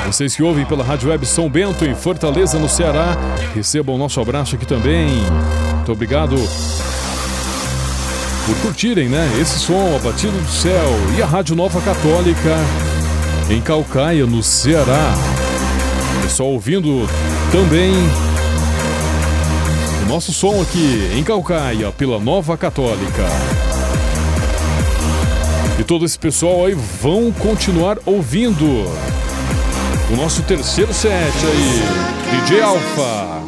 Vocês 0.07 0.37
que 0.37 0.43
ouvem 0.43 0.65
pela 0.67 0.85
Rádio 0.85 1.09
Web 1.09 1.25
São 1.27 1.49
Bento 1.49 1.85
em 1.85 1.95
Fortaleza, 1.95 2.59
no 2.59 2.69
Ceará, 2.69 3.17
recebam 3.55 3.95
o 3.95 3.99
nosso 3.99 4.21
abraço 4.21 4.57
aqui 4.57 4.67
também. 4.67 5.09
Muito 5.77 5.93
obrigado 5.93 6.37
por 8.47 8.57
curtirem, 8.63 9.09
né? 9.09 9.27
Esse 9.41 9.59
som, 9.59 9.97
a 9.97 9.99
batida 9.99 10.37
do 10.37 10.49
céu 10.49 10.91
e 11.17 11.23
a 11.23 11.27
Rádio 11.27 11.57
Nova 11.57 11.81
Católica 11.81 12.57
em 13.49 13.61
Calcaia, 13.61 14.27
no 14.27 14.43
Ceará. 14.43 15.15
Pessoal 16.23 16.51
ouvindo 16.51 17.09
também 17.51 17.93
o 20.05 20.09
nosso 20.09 20.33
som 20.33 20.61
aqui 20.61 21.11
em 21.17 21.25
Calcaia 21.25 21.91
pela 21.91 22.21
Nova 22.21 22.57
Católica. 22.57 23.60
E 25.81 25.83
todo 25.83 26.05
esse 26.05 26.19
pessoal 26.19 26.67
aí 26.67 26.75
vão 26.75 27.33
continuar 27.33 27.97
ouvindo 28.05 28.67
o 30.13 30.15
nosso 30.15 30.43
terceiro 30.43 30.93
set 30.93 31.11
aí, 31.11 32.43
DJ 32.43 32.61
Alfa. 32.61 33.41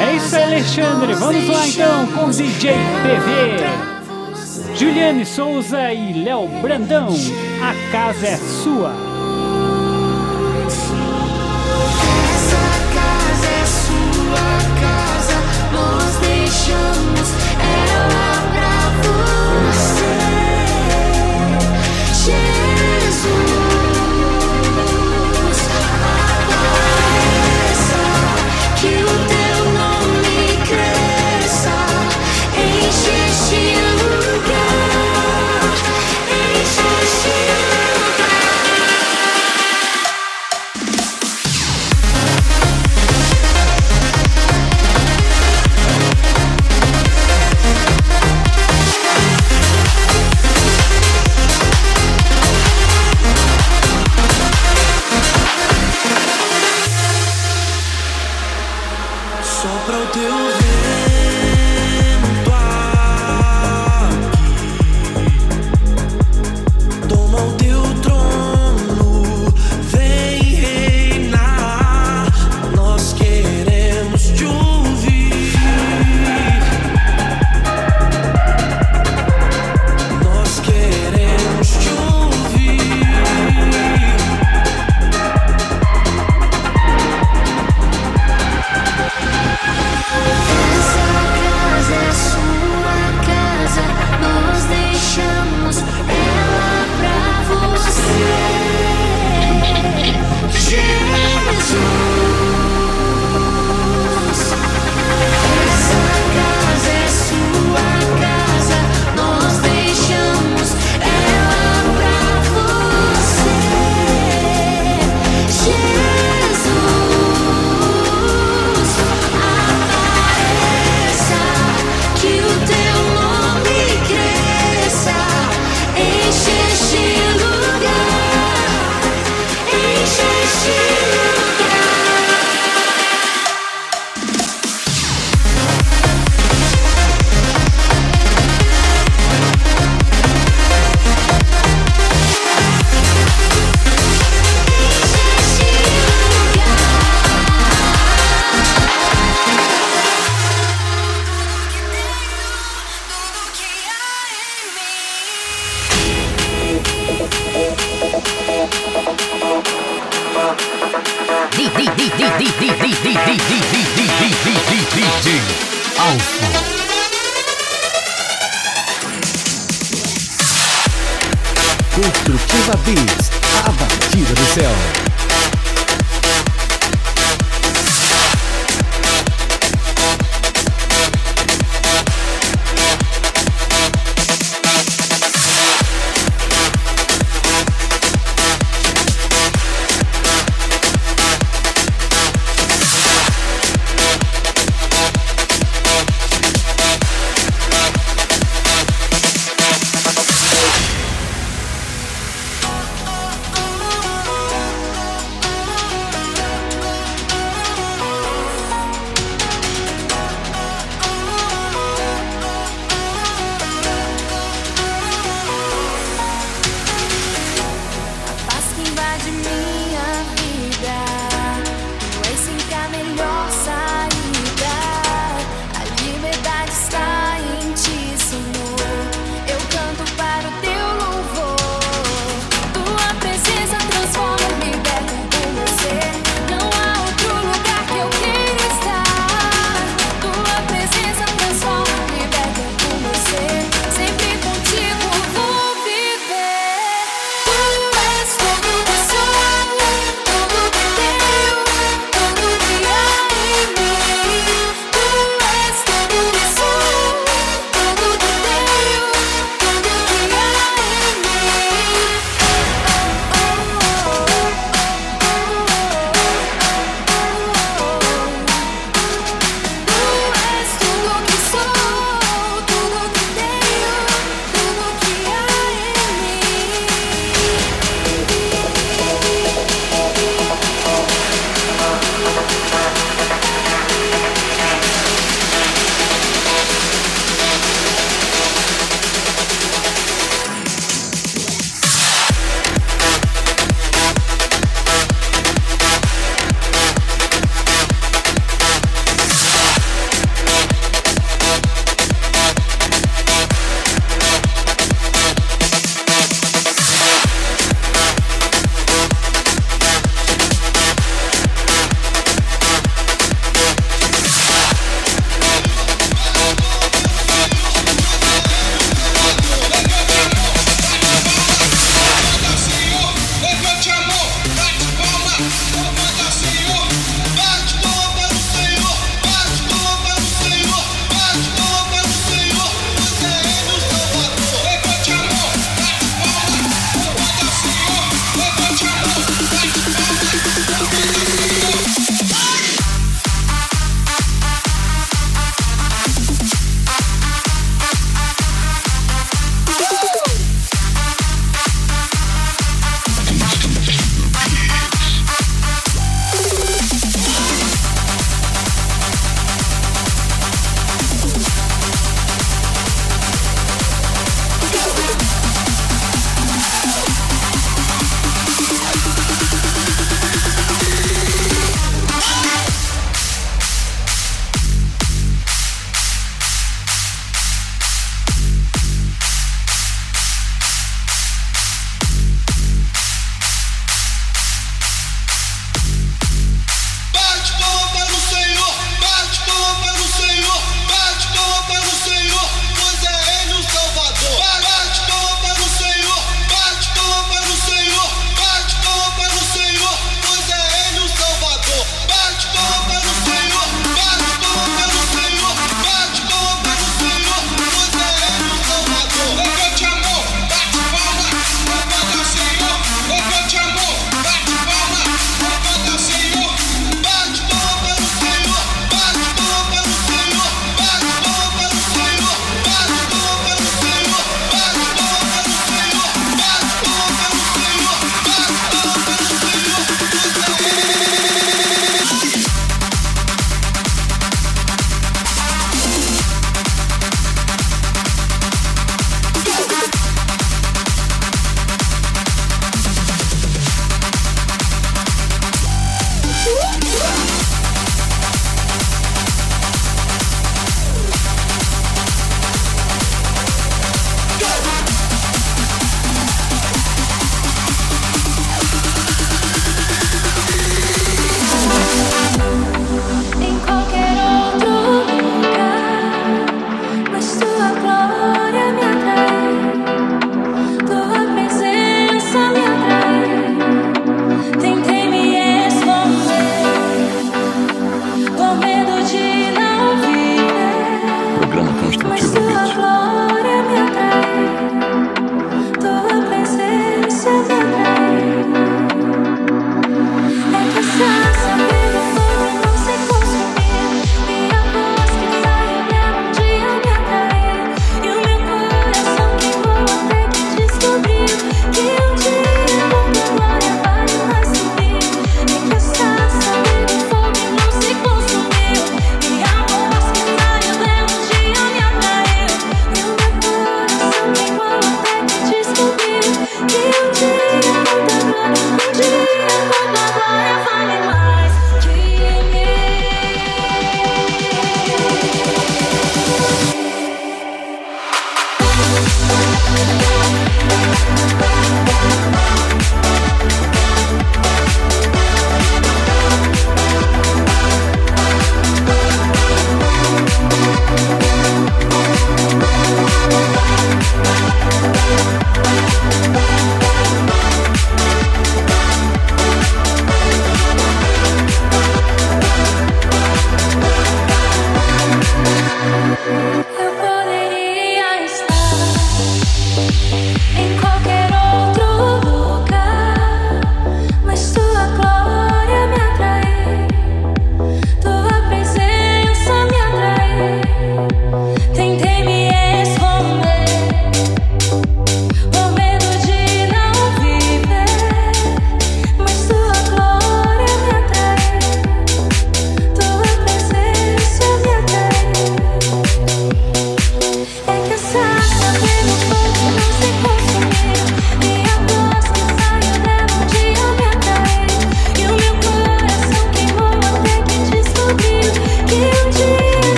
É 0.00 0.16
isso 0.16 0.34
aí, 0.34 0.42
Alexandre. 0.42 1.14
Vamos 1.14 1.46
lá 1.46 1.68
então 1.68 2.08
com 2.08 2.28
DJ 2.28 2.72
PV. 2.72 4.76
Juliane 4.76 5.24
Souza 5.24 5.92
e 5.92 6.24
Léo 6.24 6.48
Brandão. 6.60 7.14
A 7.62 7.72
casa 7.92 8.26
é 8.26 8.36
sua. 8.36 9.13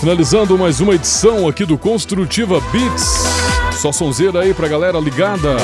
Finalizando 0.00 0.56
mais 0.58 0.80
uma 0.80 0.94
edição 0.94 1.48
aqui 1.48 1.64
do 1.64 1.76
Construtiva 1.78 2.60
Beats. 2.72 3.24
Só 3.80 3.92
sonzeira 3.92 4.40
aí 4.40 4.54
pra 4.54 4.68
galera 4.68 4.98
ligada. 4.98 5.56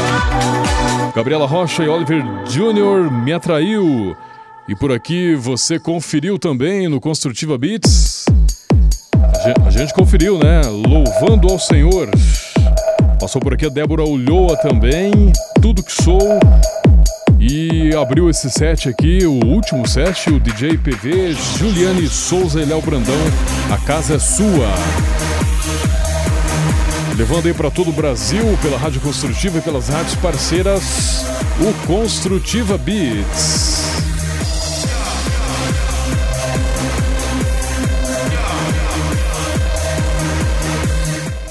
Gabriela 1.15 1.47
Rocha 1.47 1.83
e 1.83 1.89
Oliver 1.89 2.23
Jr. 2.47 3.11
me 3.11 3.33
atraiu. 3.33 4.17
E 4.69 4.75
por 4.75 4.93
aqui 4.93 5.35
você 5.35 5.79
conferiu 5.79 6.39
também 6.39 6.89
no 6.89 7.01
Construtiva 7.01 7.57
Beats. 7.59 8.27
A 9.13 9.39
gen- 9.43 9.55
A 9.67 9.71
gente 9.71 9.93
conferiu, 9.95 10.39
né? 10.39 10.63
Louvando 10.67 11.49
ao 11.51 11.59
Senhor. 11.59 12.09
Passou 13.21 13.41
por 13.41 13.55
aqui 13.55 13.67
a 13.67 13.69
Débora 13.69 14.03
Ulloa 14.03 14.57
também. 14.59 15.11
Tudo 15.61 15.83
que 15.83 15.93
sou. 15.93 16.19
E 17.45 17.93
abriu 17.97 18.31
esse 18.31 18.49
set 18.49 18.89
aqui, 18.89 19.27
o 19.27 19.45
último 19.45 19.85
set, 19.89 20.31
o 20.31 20.39
DJ 20.39 20.79
PV, 20.79 21.35
Juliane 21.59 22.07
Souza 22.07 22.63
e 22.63 22.65
Léo 22.65 22.81
Brandão. 22.81 23.19
A 23.69 23.77
casa 23.79 24.15
é 24.15 24.19
sua. 24.21 24.69
Levando 27.17 27.47
aí 27.47 27.53
para 27.53 27.69
todo 27.69 27.91
o 27.91 27.93
Brasil, 27.93 28.57
pela 28.63 28.79
Rádio 28.79 29.01
Construtiva 29.01 29.59
e 29.59 29.61
pelas 29.61 29.89
rádios 29.89 30.15
parceiras, 30.15 31.25
o 31.61 31.75
Construtiva 31.85 32.79
Beats. 32.79 33.92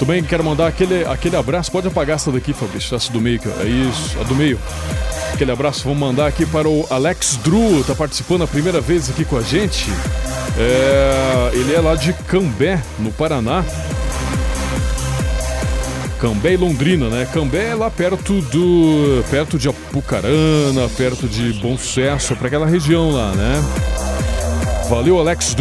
Também 0.02 0.20
quero 0.20 0.42
mandar 0.42 0.66
aquele, 0.66 1.04
aquele 1.04 1.36
abraço. 1.36 1.70
Pode 1.70 1.86
apagar 1.86 2.16
essa 2.16 2.32
daqui, 2.32 2.52
Fabrício. 2.52 2.96
Essa 2.96 3.12
do 3.12 3.20
meio. 3.20 3.40
É 3.60 3.66
isso, 3.66 4.18
a 4.20 4.24
do 4.24 4.34
meio. 4.34 4.58
Aquele 5.32 5.52
abraço 5.52 5.84
vamos 5.84 6.00
mandar 6.00 6.26
aqui 6.26 6.44
para 6.44 6.68
o 6.68 6.84
Alex 6.90 7.36
Drew, 7.36 7.84
tá 7.84 7.94
participando 7.94 8.42
a 8.42 8.48
primeira 8.48 8.80
vez 8.80 9.08
aqui 9.08 9.24
com 9.24 9.36
a 9.36 9.42
gente. 9.42 9.88
É, 10.58 11.50
ele 11.52 11.72
é 11.72 11.78
lá 11.78 11.94
de 11.94 12.12
Cambé, 12.14 12.82
no 12.98 13.12
Paraná. 13.12 13.64
Cambé 16.20 16.54
e 16.54 16.56
Londrina, 16.56 17.08
né? 17.08 17.28
Cambé 17.32 17.68
é 17.68 17.74
lá 17.76 17.88
perto 17.88 18.40
do. 18.40 19.24
perto 19.30 19.56
de 19.56 19.68
Apucarana, 19.68 20.88
perto 20.96 21.28
de 21.28 21.52
Bom 21.60 21.78
Sucesso, 21.78 22.34
para 22.34 22.48
aquela 22.48 22.66
região 22.66 23.12
lá, 23.12 23.30
né? 23.36 23.54
Valeu, 24.90 25.20
Alex 25.20 25.54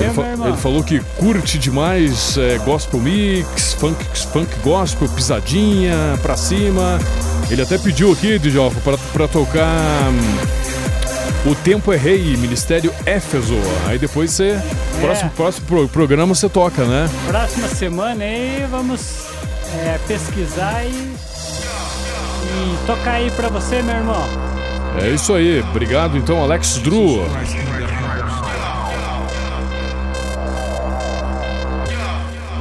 Ele, 0.00 0.10
fa- 0.14 0.48
ele 0.48 0.56
falou 0.56 0.82
que 0.82 1.00
curte 1.18 1.58
demais 1.58 2.36
é, 2.38 2.58
gospel 2.58 3.00
mix, 3.00 3.74
funk, 3.74 4.04
funk 4.32 4.50
gospel, 4.62 5.08
pisadinha, 5.08 6.18
pra 6.22 6.36
cima. 6.36 6.98
Ele 7.50 7.62
até 7.62 7.76
pediu 7.78 8.12
aqui, 8.12 8.38
Djalfa, 8.38 8.80
pra, 8.80 8.96
pra 9.12 9.28
tocar 9.28 9.68
hum, 10.10 11.50
O 11.50 11.54
Tempo 11.54 11.92
é 11.92 11.96
Rei, 11.96 12.36
Ministério 12.36 12.92
Éfeso. 13.04 13.56
Aí 13.86 13.98
depois 13.98 14.30
você. 14.32 14.60
Próximo, 15.00 15.30
próximo 15.30 15.66
pro- 15.66 15.88
programa 15.88 16.34
você 16.34 16.48
toca, 16.48 16.84
né? 16.84 17.08
Próxima 17.26 17.68
semana 17.68 18.22
aí 18.24 18.66
vamos 18.70 19.24
é, 19.84 19.98
pesquisar 20.06 20.84
e, 20.84 20.90
e 20.92 22.76
tocar 22.86 23.12
aí 23.12 23.30
pra 23.32 23.48
você, 23.48 23.82
meu 23.82 23.94
irmão. 23.96 24.24
É 25.02 25.08
isso 25.08 25.32
aí. 25.34 25.60
Obrigado 25.70 26.16
então, 26.18 26.42
Alex 26.42 26.78
Drew. 26.78 27.24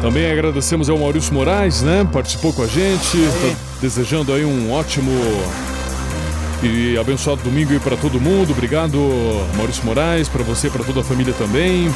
Também 0.02 0.32
agradecemos 0.32 0.90
ao 0.90 0.98
Maurício 0.98 1.34
Moraes, 1.34 1.82
né? 1.82 2.08
Participou 2.12 2.54
com 2.54 2.64
a 2.64 2.68
gente. 2.68 3.18
Tá 3.18 3.56
desejando 3.82 4.34
aí 4.34 4.46
um 4.46 4.72
ótimo 4.72 5.12
e 6.64 6.98
abençoado 6.98 7.42
domingo 7.44 7.72
aí 7.72 7.80
para 7.80 7.98
todo 7.98 8.20
mundo. 8.20 8.52
Obrigado, 8.52 8.98
Maurício 9.56 9.86
Moraes, 9.86 10.28
para 10.30 10.44
você, 10.44 10.70
para 10.70 10.84
toda 10.84 11.02
a 11.02 11.04
família 11.04 11.34
também. 11.34 11.90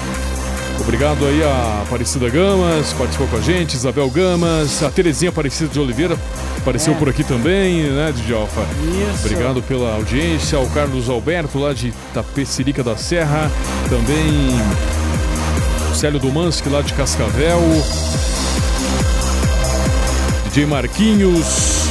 Obrigado 0.79 1.25
aí 1.25 1.41
a 1.43 1.81
Aparecida 1.85 2.29
Gamas, 2.29 2.91
participou 2.93 3.27
com 3.27 3.37
a 3.37 3.41
gente, 3.41 3.75
Isabel 3.75 4.09
Gamas, 4.09 4.81
a 4.81 4.89
Terezinha 4.89 5.29
Aparecida 5.29 5.69
de 5.69 5.79
Oliveira 5.79 6.17
apareceu 6.57 6.93
É. 6.93 6.97
por 6.97 7.07
aqui 7.07 7.23
também, 7.23 7.83
né, 7.83 8.11
de 8.11 8.33
Alfa. 8.33 8.61
Isso. 9.13 9.25
Obrigado 9.27 9.61
pela 9.61 9.93
audiência, 9.93 10.57
ao 10.57 10.65
Carlos 10.67 11.09
Alberto 11.09 11.59
lá 11.59 11.73
de 11.73 11.93
Tapecerica 12.13 12.83
da 12.83 12.97
Serra, 12.97 13.51
também 13.87 14.59
Célio 16.03 16.19
Domanski 16.19 16.67
lá 16.67 16.81
de 16.81 16.93
Cascavel, 16.95 17.61
DJ 20.43 20.65
Marquinhos, 20.65 21.85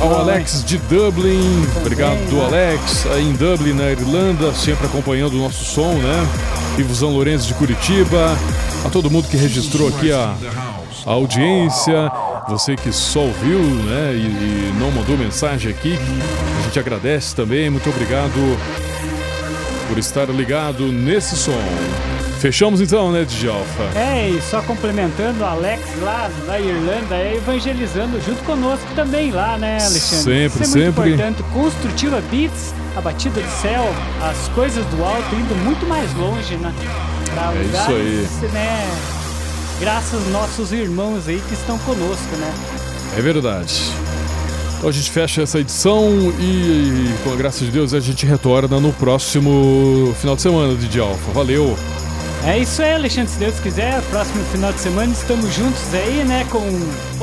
ao 0.00 0.20
Alex 0.20 0.64
de 0.64 0.78
Dublin, 0.78 1.62
obrigado 1.76 2.40
Alex, 2.46 3.04
aí 3.08 3.28
em 3.28 3.34
Dublin, 3.34 3.74
na 3.74 3.90
Irlanda, 3.90 4.54
sempre 4.54 4.86
acompanhando 4.86 5.34
o 5.34 5.36
nosso 5.36 5.66
som, 5.66 5.92
né? 5.92 6.26
Ivozão 6.78 7.10
Lourenço 7.10 7.46
de 7.46 7.52
Curitiba, 7.52 8.34
a 8.86 8.88
todo 8.88 9.10
mundo 9.10 9.28
que 9.28 9.36
registrou 9.36 9.88
aqui 9.88 10.10
a, 10.10 10.34
a 11.04 11.10
audiência, 11.10 12.10
você 12.48 12.74
que 12.74 12.90
só 12.90 13.20
ouviu, 13.20 13.58
né, 13.58 14.14
e, 14.14 14.18
e 14.18 14.74
não 14.80 14.90
mandou 14.90 15.14
mensagem 15.18 15.70
aqui, 15.70 15.98
a 16.58 16.62
gente 16.62 16.78
agradece 16.78 17.36
também, 17.36 17.68
muito 17.68 17.90
obrigado 17.90 18.32
por 19.88 19.98
estar 19.98 20.24
ligado 20.30 20.86
nesse 20.86 21.36
som. 21.36 21.52
Fechamos 22.42 22.80
então, 22.80 23.12
né, 23.12 23.24
Djalfa? 23.24 23.96
É, 23.96 24.28
e 24.30 24.42
só 24.42 24.60
complementando, 24.62 25.44
Alex 25.44 25.80
lá 26.02 26.28
da 26.44 26.58
Irlanda 26.58 27.14
é 27.14 27.36
evangelizando 27.36 28.20
junto 28.20 28.42
conosco 28.42 28.84
também 28.96 29.30
lá, 29.30 29.56
né, 29.56 29.78
Alexandre? 29.80 30.50
Sempre, 30.50 30.64
Isso 30.64 30.76
é 30.76 30.80
muito 30.80 30.96
sempre. 30.96 31.10
importante. 31.12 31.42
Construtiva 31.52 32.20
Beats, 32.32 32.74
a 32.96 33.00
batida 33.00 33.40
do 33.40 33.48
céu, 33.60 33.88
as 34.20 34.48
coisas 34.56 34.84
do 34.86 35.04
alto 35.04 35.32
indo 35.36 35.54
muito 35.64 35.86
mais 35.86 36.12
longe, 36.14 36.56
né? 36.56 36.74
Pra 37.32 37.52
É 37.52 37.62
isso 37.62 37.92
lugares, 37.92 38.52
né? 38.52 38.90
Graças 39.78 40.14
aos 40.14 40.26
nossos 40.32 40.72
irmãos 40.72 41.28
aí 41.28 41.40
que 41.46 41.54
estão 41.54 41.78
conosco, 41.78 42.36
né? 42.38 42.52
É 43.16 43.20
verdade. 43.20 43.84
Então 44.78 44.90
a 44.90 44.92
gente 44.92 45.12
fecha 45.12 45.42
essa 45.42 45.60
edição 45.60 46.08
e, 46.40 47.08
com 47.22 47.32
a 47.32 47.36
graça 47.36 47.64
de 47.64 47.70
Deus, 47.70 47.94
a 47.94 48.00
gente 48.00 48.26
retorna 48.26 48.80
no 48.80 48.92
próximo 48.92 50.12
final 50.20 50.34
de 50.34 50.42
semana 50.42 50.74
de 50.74 50.98
Alfa. 50.98 51.30
Valeu! 51.32 51.76
É 52.44 52.58
isso 52.58 52.82
aí, 52.82 52.94
Alexandre. 52.94 53.30
Se 53.30 53.38
Deus 53.38 53.60
quiser, 53.60 54.02
próximo 54.10 54.44
final 54.46 54.72
de 54.72 54.80
semana 54.80 55.12
estamos 55.12 55.54
juntos 55.54 55.94
aí, 55.94 56.24
né? 56.24 56.44
Com 56.50 56.60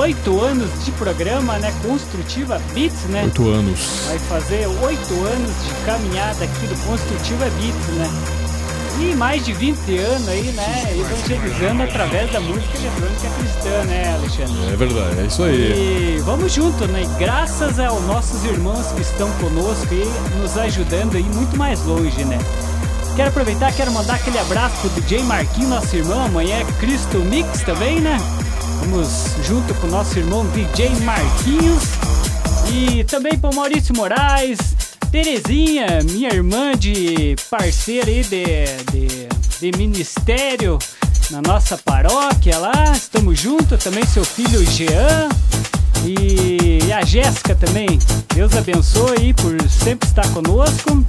oito 0.02 0.40
anos 0.42 0.70
de 0.86 0.92
programa, 0.92 1.58
né? 1.58 1.74
Construtiva 1.86 2.62
Beats, 2.74 3.04
né? 3.10 3.24
Oito 3.26 3.50
anos. 3.50 4.06
Vai 4.08 4.20
fazer 4.20 4.66
oito 4.68 5.14
anos 5.26 5.52
de 5.66 5.86
caminhada 5.86 6.46
aqui 6.46 6.68
do 6.68 6.86
Construtiva 6.86 7.46
Beats, 7.60 7.88
né? 7.98 8.10
E 9.02 9.16
mais 9.16 9.46
de 9.46 9.54
20 9.54 9.98
anos 9.98 10.28
aí, 10.28 10.52
né? 10.54 10.98
Evangelizando 10.98 11.84
através 11.84 12.32
da 12.32 12.40
música 12.40 12.78
eletrônica 12.78 13.30
cristã, 13.40 13.84
né, 13.86 14.14
Alexandre? 14.14 14.74
É 14.74 14.76
verdade, 14.76 15.20
é 15.20 15.26
isso 15.26 15.44
aí. 15.44 16.16
E 16.18 16.20
vamos 16.20 16.54
junto, 16.54 16.86
né? 16.88 17.04
Graças 17.18 17.78
aos 17.80 18.02
nossos 18.06 18.44
irmãos 18.46 18.88
que 18.94 19.02
estão 19.02 19.30
conosco 19.34 19.88
e 19.94 20.40
nos 20.40 20.58
ajudando 20.58 21.16
aí 21.16 21.24
muito 21.24 21.58
mais 21.58 21.84
longe, 21.86 22.24
né? 22.26 22.38
Quero 23.20 23.32
aproveitar, 23.32 23.74
quero 23.74 23.92
mandar 23.92 24.16
aquele 24.16 24.40
abraço 24.40 24.78
pro 24.78 24.90
DJ 24.92 25.24
Marquinhos, 25.24 25.70
nosso 25.70 25.94
irmão. 25.94 26.24
Amanhã 26.24 26.60
é 26.60 26.64
Cristo 26.80 27.18
Mix 27.18 27.64
também, 27.64 28.00
né? 28.00 28.18
Vamos 28.80 29.36
junto 29.46 29.74
com 29.74 29.88
o 29.88 29.90
nosso 29.90 30.18
irmão 30.18 30.48
DJ 30.52 30.90
Marquinhos. 31.02 31.84
E 32.72 33.04
também 33.04 33.38
pro 33.38 33.54
Maurício 33.54 33.94
Moraes, 33.94 34.58
Terezinha, 35.12 36.00
minha 36.10 36.30
irmã 36.30 36.72
de 36.78 37.36
parceira 37.50 38.10
aí 38.10 38.24
de, 38.24 38.46
de, 38.90 39.28
de 39.60 39.78
ministério. 39.78 40.80
na 41.30 41.42
nossa 41.42 41.78
paróquia 41.78 42.58
lá. 42.58 42.94
Estamos 42.96 43.38
juntos, 43.38 43.84
também 43.84 44.06
seu 44.06 44.24
filho 44.24 44.66
Jean 44.66 45.28
e 46.06 46.90
a 46.94 47.04
Jéssica 47.04 47.54
também. 47.54 48.00
Deus 48.34 48.56
abençoe 48.56 49.18
aí 49.18 49.34
por 49.34 49.62
sempre 49.70 50.08
estar 50.08 50.26
conosco. 50.30 51.04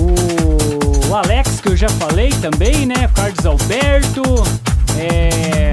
O 0.00 0.77
Alex, 1.14 1.60
que 1.60 1.68
eu 1.68 1.76
já 1.76 1.88
falei 1.88 2.30
também, 2.30 2.86
né? 2.86 3.08
Carlos 3.14 3.46
Alberto. 3.46 4.22
É. 4.98 5.72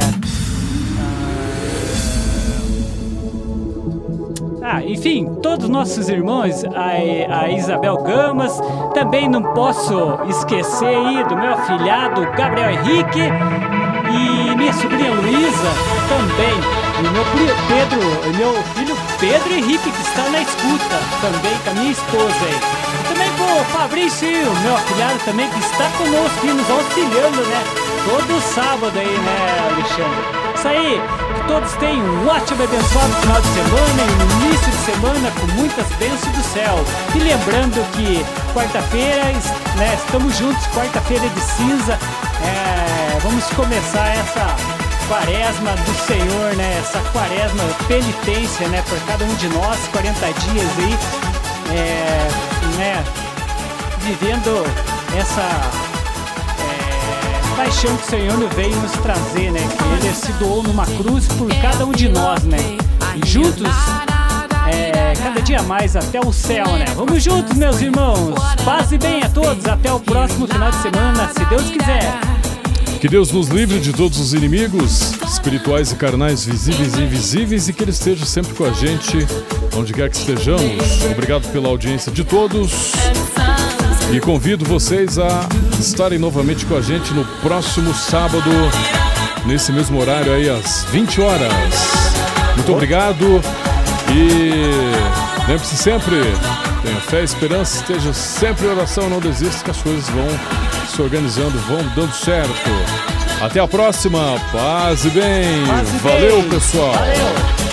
Ah, 4.68 4.82
enfim, 4.84 5.26
todos 5.44 5.70
nossos 5.70 6.10
irmãos, 6.10 6.64
a, 6.66 7.42
a 7.42 7.52
Isabel 7.52 7.98
Gamas, 7.98 8.60
também 8.94 9.30
não 9.30 9.44
posso 9.54 10.18
esquecer 10.28 10.88
aí 10.88 11.24
do 11.26 11.38
meu 11.38 11.54
afilhado 11.54 12.22
Gabriel 12.36 12.72
Henrique 12.72 13.22
e 13.22 14.56
minha 14.56 14.74
sobrinha 14.74 15.14
Luísa 15.14 15.70
também. 16.10 16.86
E 16.98 17.08
meu 17.12 17.26
Pedro, 17.68 18.38
meu 18.38 18.54
filho 18.74 18.98
Pedro 19.20 19.54
Henrique, 19.54 19.92
que 19.92 20.02
está 20.02 20.30
na 20.30 20.42
escuta 20.42 21.00
também 21.22 21.58
com 21.64 21.70
a 21.70 21.74
minha 21.74 21.92
esposa 21.92 22.46
aí. 22.46 22.75
Também 23.16 23.32
com 23.38 23.62
o 23.62 23.64
Fabrício, 23.72 24.28
meu 24.62 24.76
afilhado 24.76 25.18
também, 25.24 25.50
que 25.50 25.60
está 25.60 25.90
conosco 25.92 26.46
e 26.46 26.50
nos 26.50 26.70
auxiliando, 26.70 27.42
né? 27.44 27.64
Todo 28.04 28.42
sábado 28.42 29.00
aí, 29.00 29.08
né, 29.08 29.70
Alexandre? 29.72 30.20
Isso 30.54 30.68
aí, 30.68 31.02
que 31.34 31.48
todos 31.48 31.72
tenham 31.76 32.06
um 32.06 32.28
ótimo 32.28 32.62
e 32.62 32.66
abençoado 32.66 33.14
final 33.22 33.42
de 33.42 33.48
semana 33.48 34.02
e 34.04 34.22
um 34.22 34.48
início 34.48 34.70
de 34.70 34.78
semana 34.78 35.32
com 35.40 35.48
muitas 35.54 35.88
bênçãos 35.94 36.36
do 36.36 36.44
céu. 36.44 36.76
E 37.16 37.20
lembrando 37.20 37.90
que 37.94 38.26
quarta-feira, 38.54 39.24
né, 39.78 39.98
estamos 39.98 40.38
juntos, 40.38 40.68
quarta-feira 40.76 41.30
de 41.30 41.40
cinza, 41.40 41.98
é, 42.44 43.20
vamos 43.22 43.46
começar 43.52 44.10
essa 44.10 44.56
quaresma 45.08 45.72
do 45.72 46.06
Senhor, 46.06 46.54
né? 46.58 46.80
Essa 46.80 47.00
quaresma 47.14 47.64
penitência, 47.88 48.68
né? 48.68 48.84
Por 48.90 49.00
cada 49.08 49.24
um 49.24 49.34
de 49.36 49.48
nós, 49.48 49.80
40 49.94 50.34
dias 50.34 50.70
aí, 50.80 50.98
é, 51.72 52.55
né? 52.76 53.04
Vivendo 54.02 54.66
essa 55.18 55.42
é, 56.62 57.56
paixão 57.56 57.96
que 57.98 58.04
o 58.04 58.10
Senhor 58.10 58.50
veio 58.56 58.76
nos 58.78 58.92
trazer, 58.94 59.52
né? 59.52 59.60
Que 59.60 60.06
Ele 60.06 60.14
se 60.14 60.32
doou 60.34 60.64
numa 60.64 60.86
cruz 60.86 61.28
por 61.28 61.48
cada 61.62 61.86
um 61.86 61.92
de 61.92 62.10
nós, 62.10 62.44
né? 62.44 62.78
E 63.16 63.28
juntos, 63.28 63.68
é, 64.68 65.14
cada 65.22 65.42
dia 65.42 65.62
mais 65.64 65.96
até 65.96 66.20
o 66.20 66.32
céu, 66.32 66.66
né? 66.74 66.86
Vamos 66.96 67.24
juntos, 67.24 67.56
meus 67.58 67.82
irmãos. 67.82 68.36
Paz 68.64 68.92
e 68.92 68.98
bem 68.98 69.24
a 69.24 69.30
todos. 69.30 69.66
Até 69.66 69.92
o 69.92 70.00
próximo 70.00 70.48
final 70.48 70.72
de 70.72 70.78
semana, 70.82 71.30
se 71.30 71.46
Deus 71.46 71.64
quiser. 71.64 72.35
Que 73.00 73.08
Deus 73.10 73.32
nos 73.32 73.50
livre 73.50 73.80
de 73.80 73.94
todos 73.94 74.20
os 74.20 74.34
inimigos, 74.34 75.14
espirituais 75.24 75.92
e 75.92 75.96
carnais, 75.96 76.46
visíveis 76.46 76.96
e 76.96 77.02
invisíveis, 77.02 77.68
e 77.68 77.74
que 77.74 77.84
Ele 77.84 77.92
esteja 77.92 78.26
sempre 78.26 78.54
com 78.54 78.66
a 78.66 78.72
gente, 78.72 79.28
onde 79.76 79.94
quer 79.94 80.10
que 80.10 80.18
estejamos. 80.18 81.04
Obrigado 81.12 81.48
pela 81.52 81.68
audiência 81.68 82.12
de 82.12 82.24
todos. 82.24 82.94
E 84.12 84.20
convido 84.20 84.64
vocês 84.66 85.20
a 85.20 85.48
estarem 85.80 86.18
novamente 86.18 86.66
com 86.66 86.76
a 86.76 86.82
gente 86.82 87.14
no 87.14 87.26
próximo 87.42 87.94
sábado, 87.94 88.50
nesse 89.46 89.72
mesmo 89.72 90.00
horário 90.00 90.32
aí, 90.34 90.50
às 90.50 90.86
20 90.92 91.22
horas. 91.22 91.54
Muito 92.56 92.72
obrigado 92.72 93.42
e 94.10 95.48
lembre-se 95.48 95.76
sempre, 95.76 96.16
tenha 96.82 97.02
fé 97.02 97.24
esperança, 97.24 97.78
esteja 97.78 98.14
sempre 98.14 98.68
em 98.68 98.70
oração, 98.70 99.10
não 99.10 99.20
desista 99.20 99.64
que 99.64 99.72
as 99.72 99.78
coisas 99.78 100.08
vão 100.10 100.28
se 100.96 101.02
organizando, 101.02 101.58
vão 101.60 101.84
dando 101.94 102.14
certo. 102.14 102.54
Até 103.42 103.60
a 103.60 103.68
próxima, 103.68 104.40
paz 104.52 105.04
e 105.04 105.10
bem. 105.10 105.66
Paz 105.68 105.94
e 105.94 105.98
Valeu, 105.98 106.42
bem. 106.42 106.50
pessoal. 106.50 106.94
Valeu. 106.94 107.65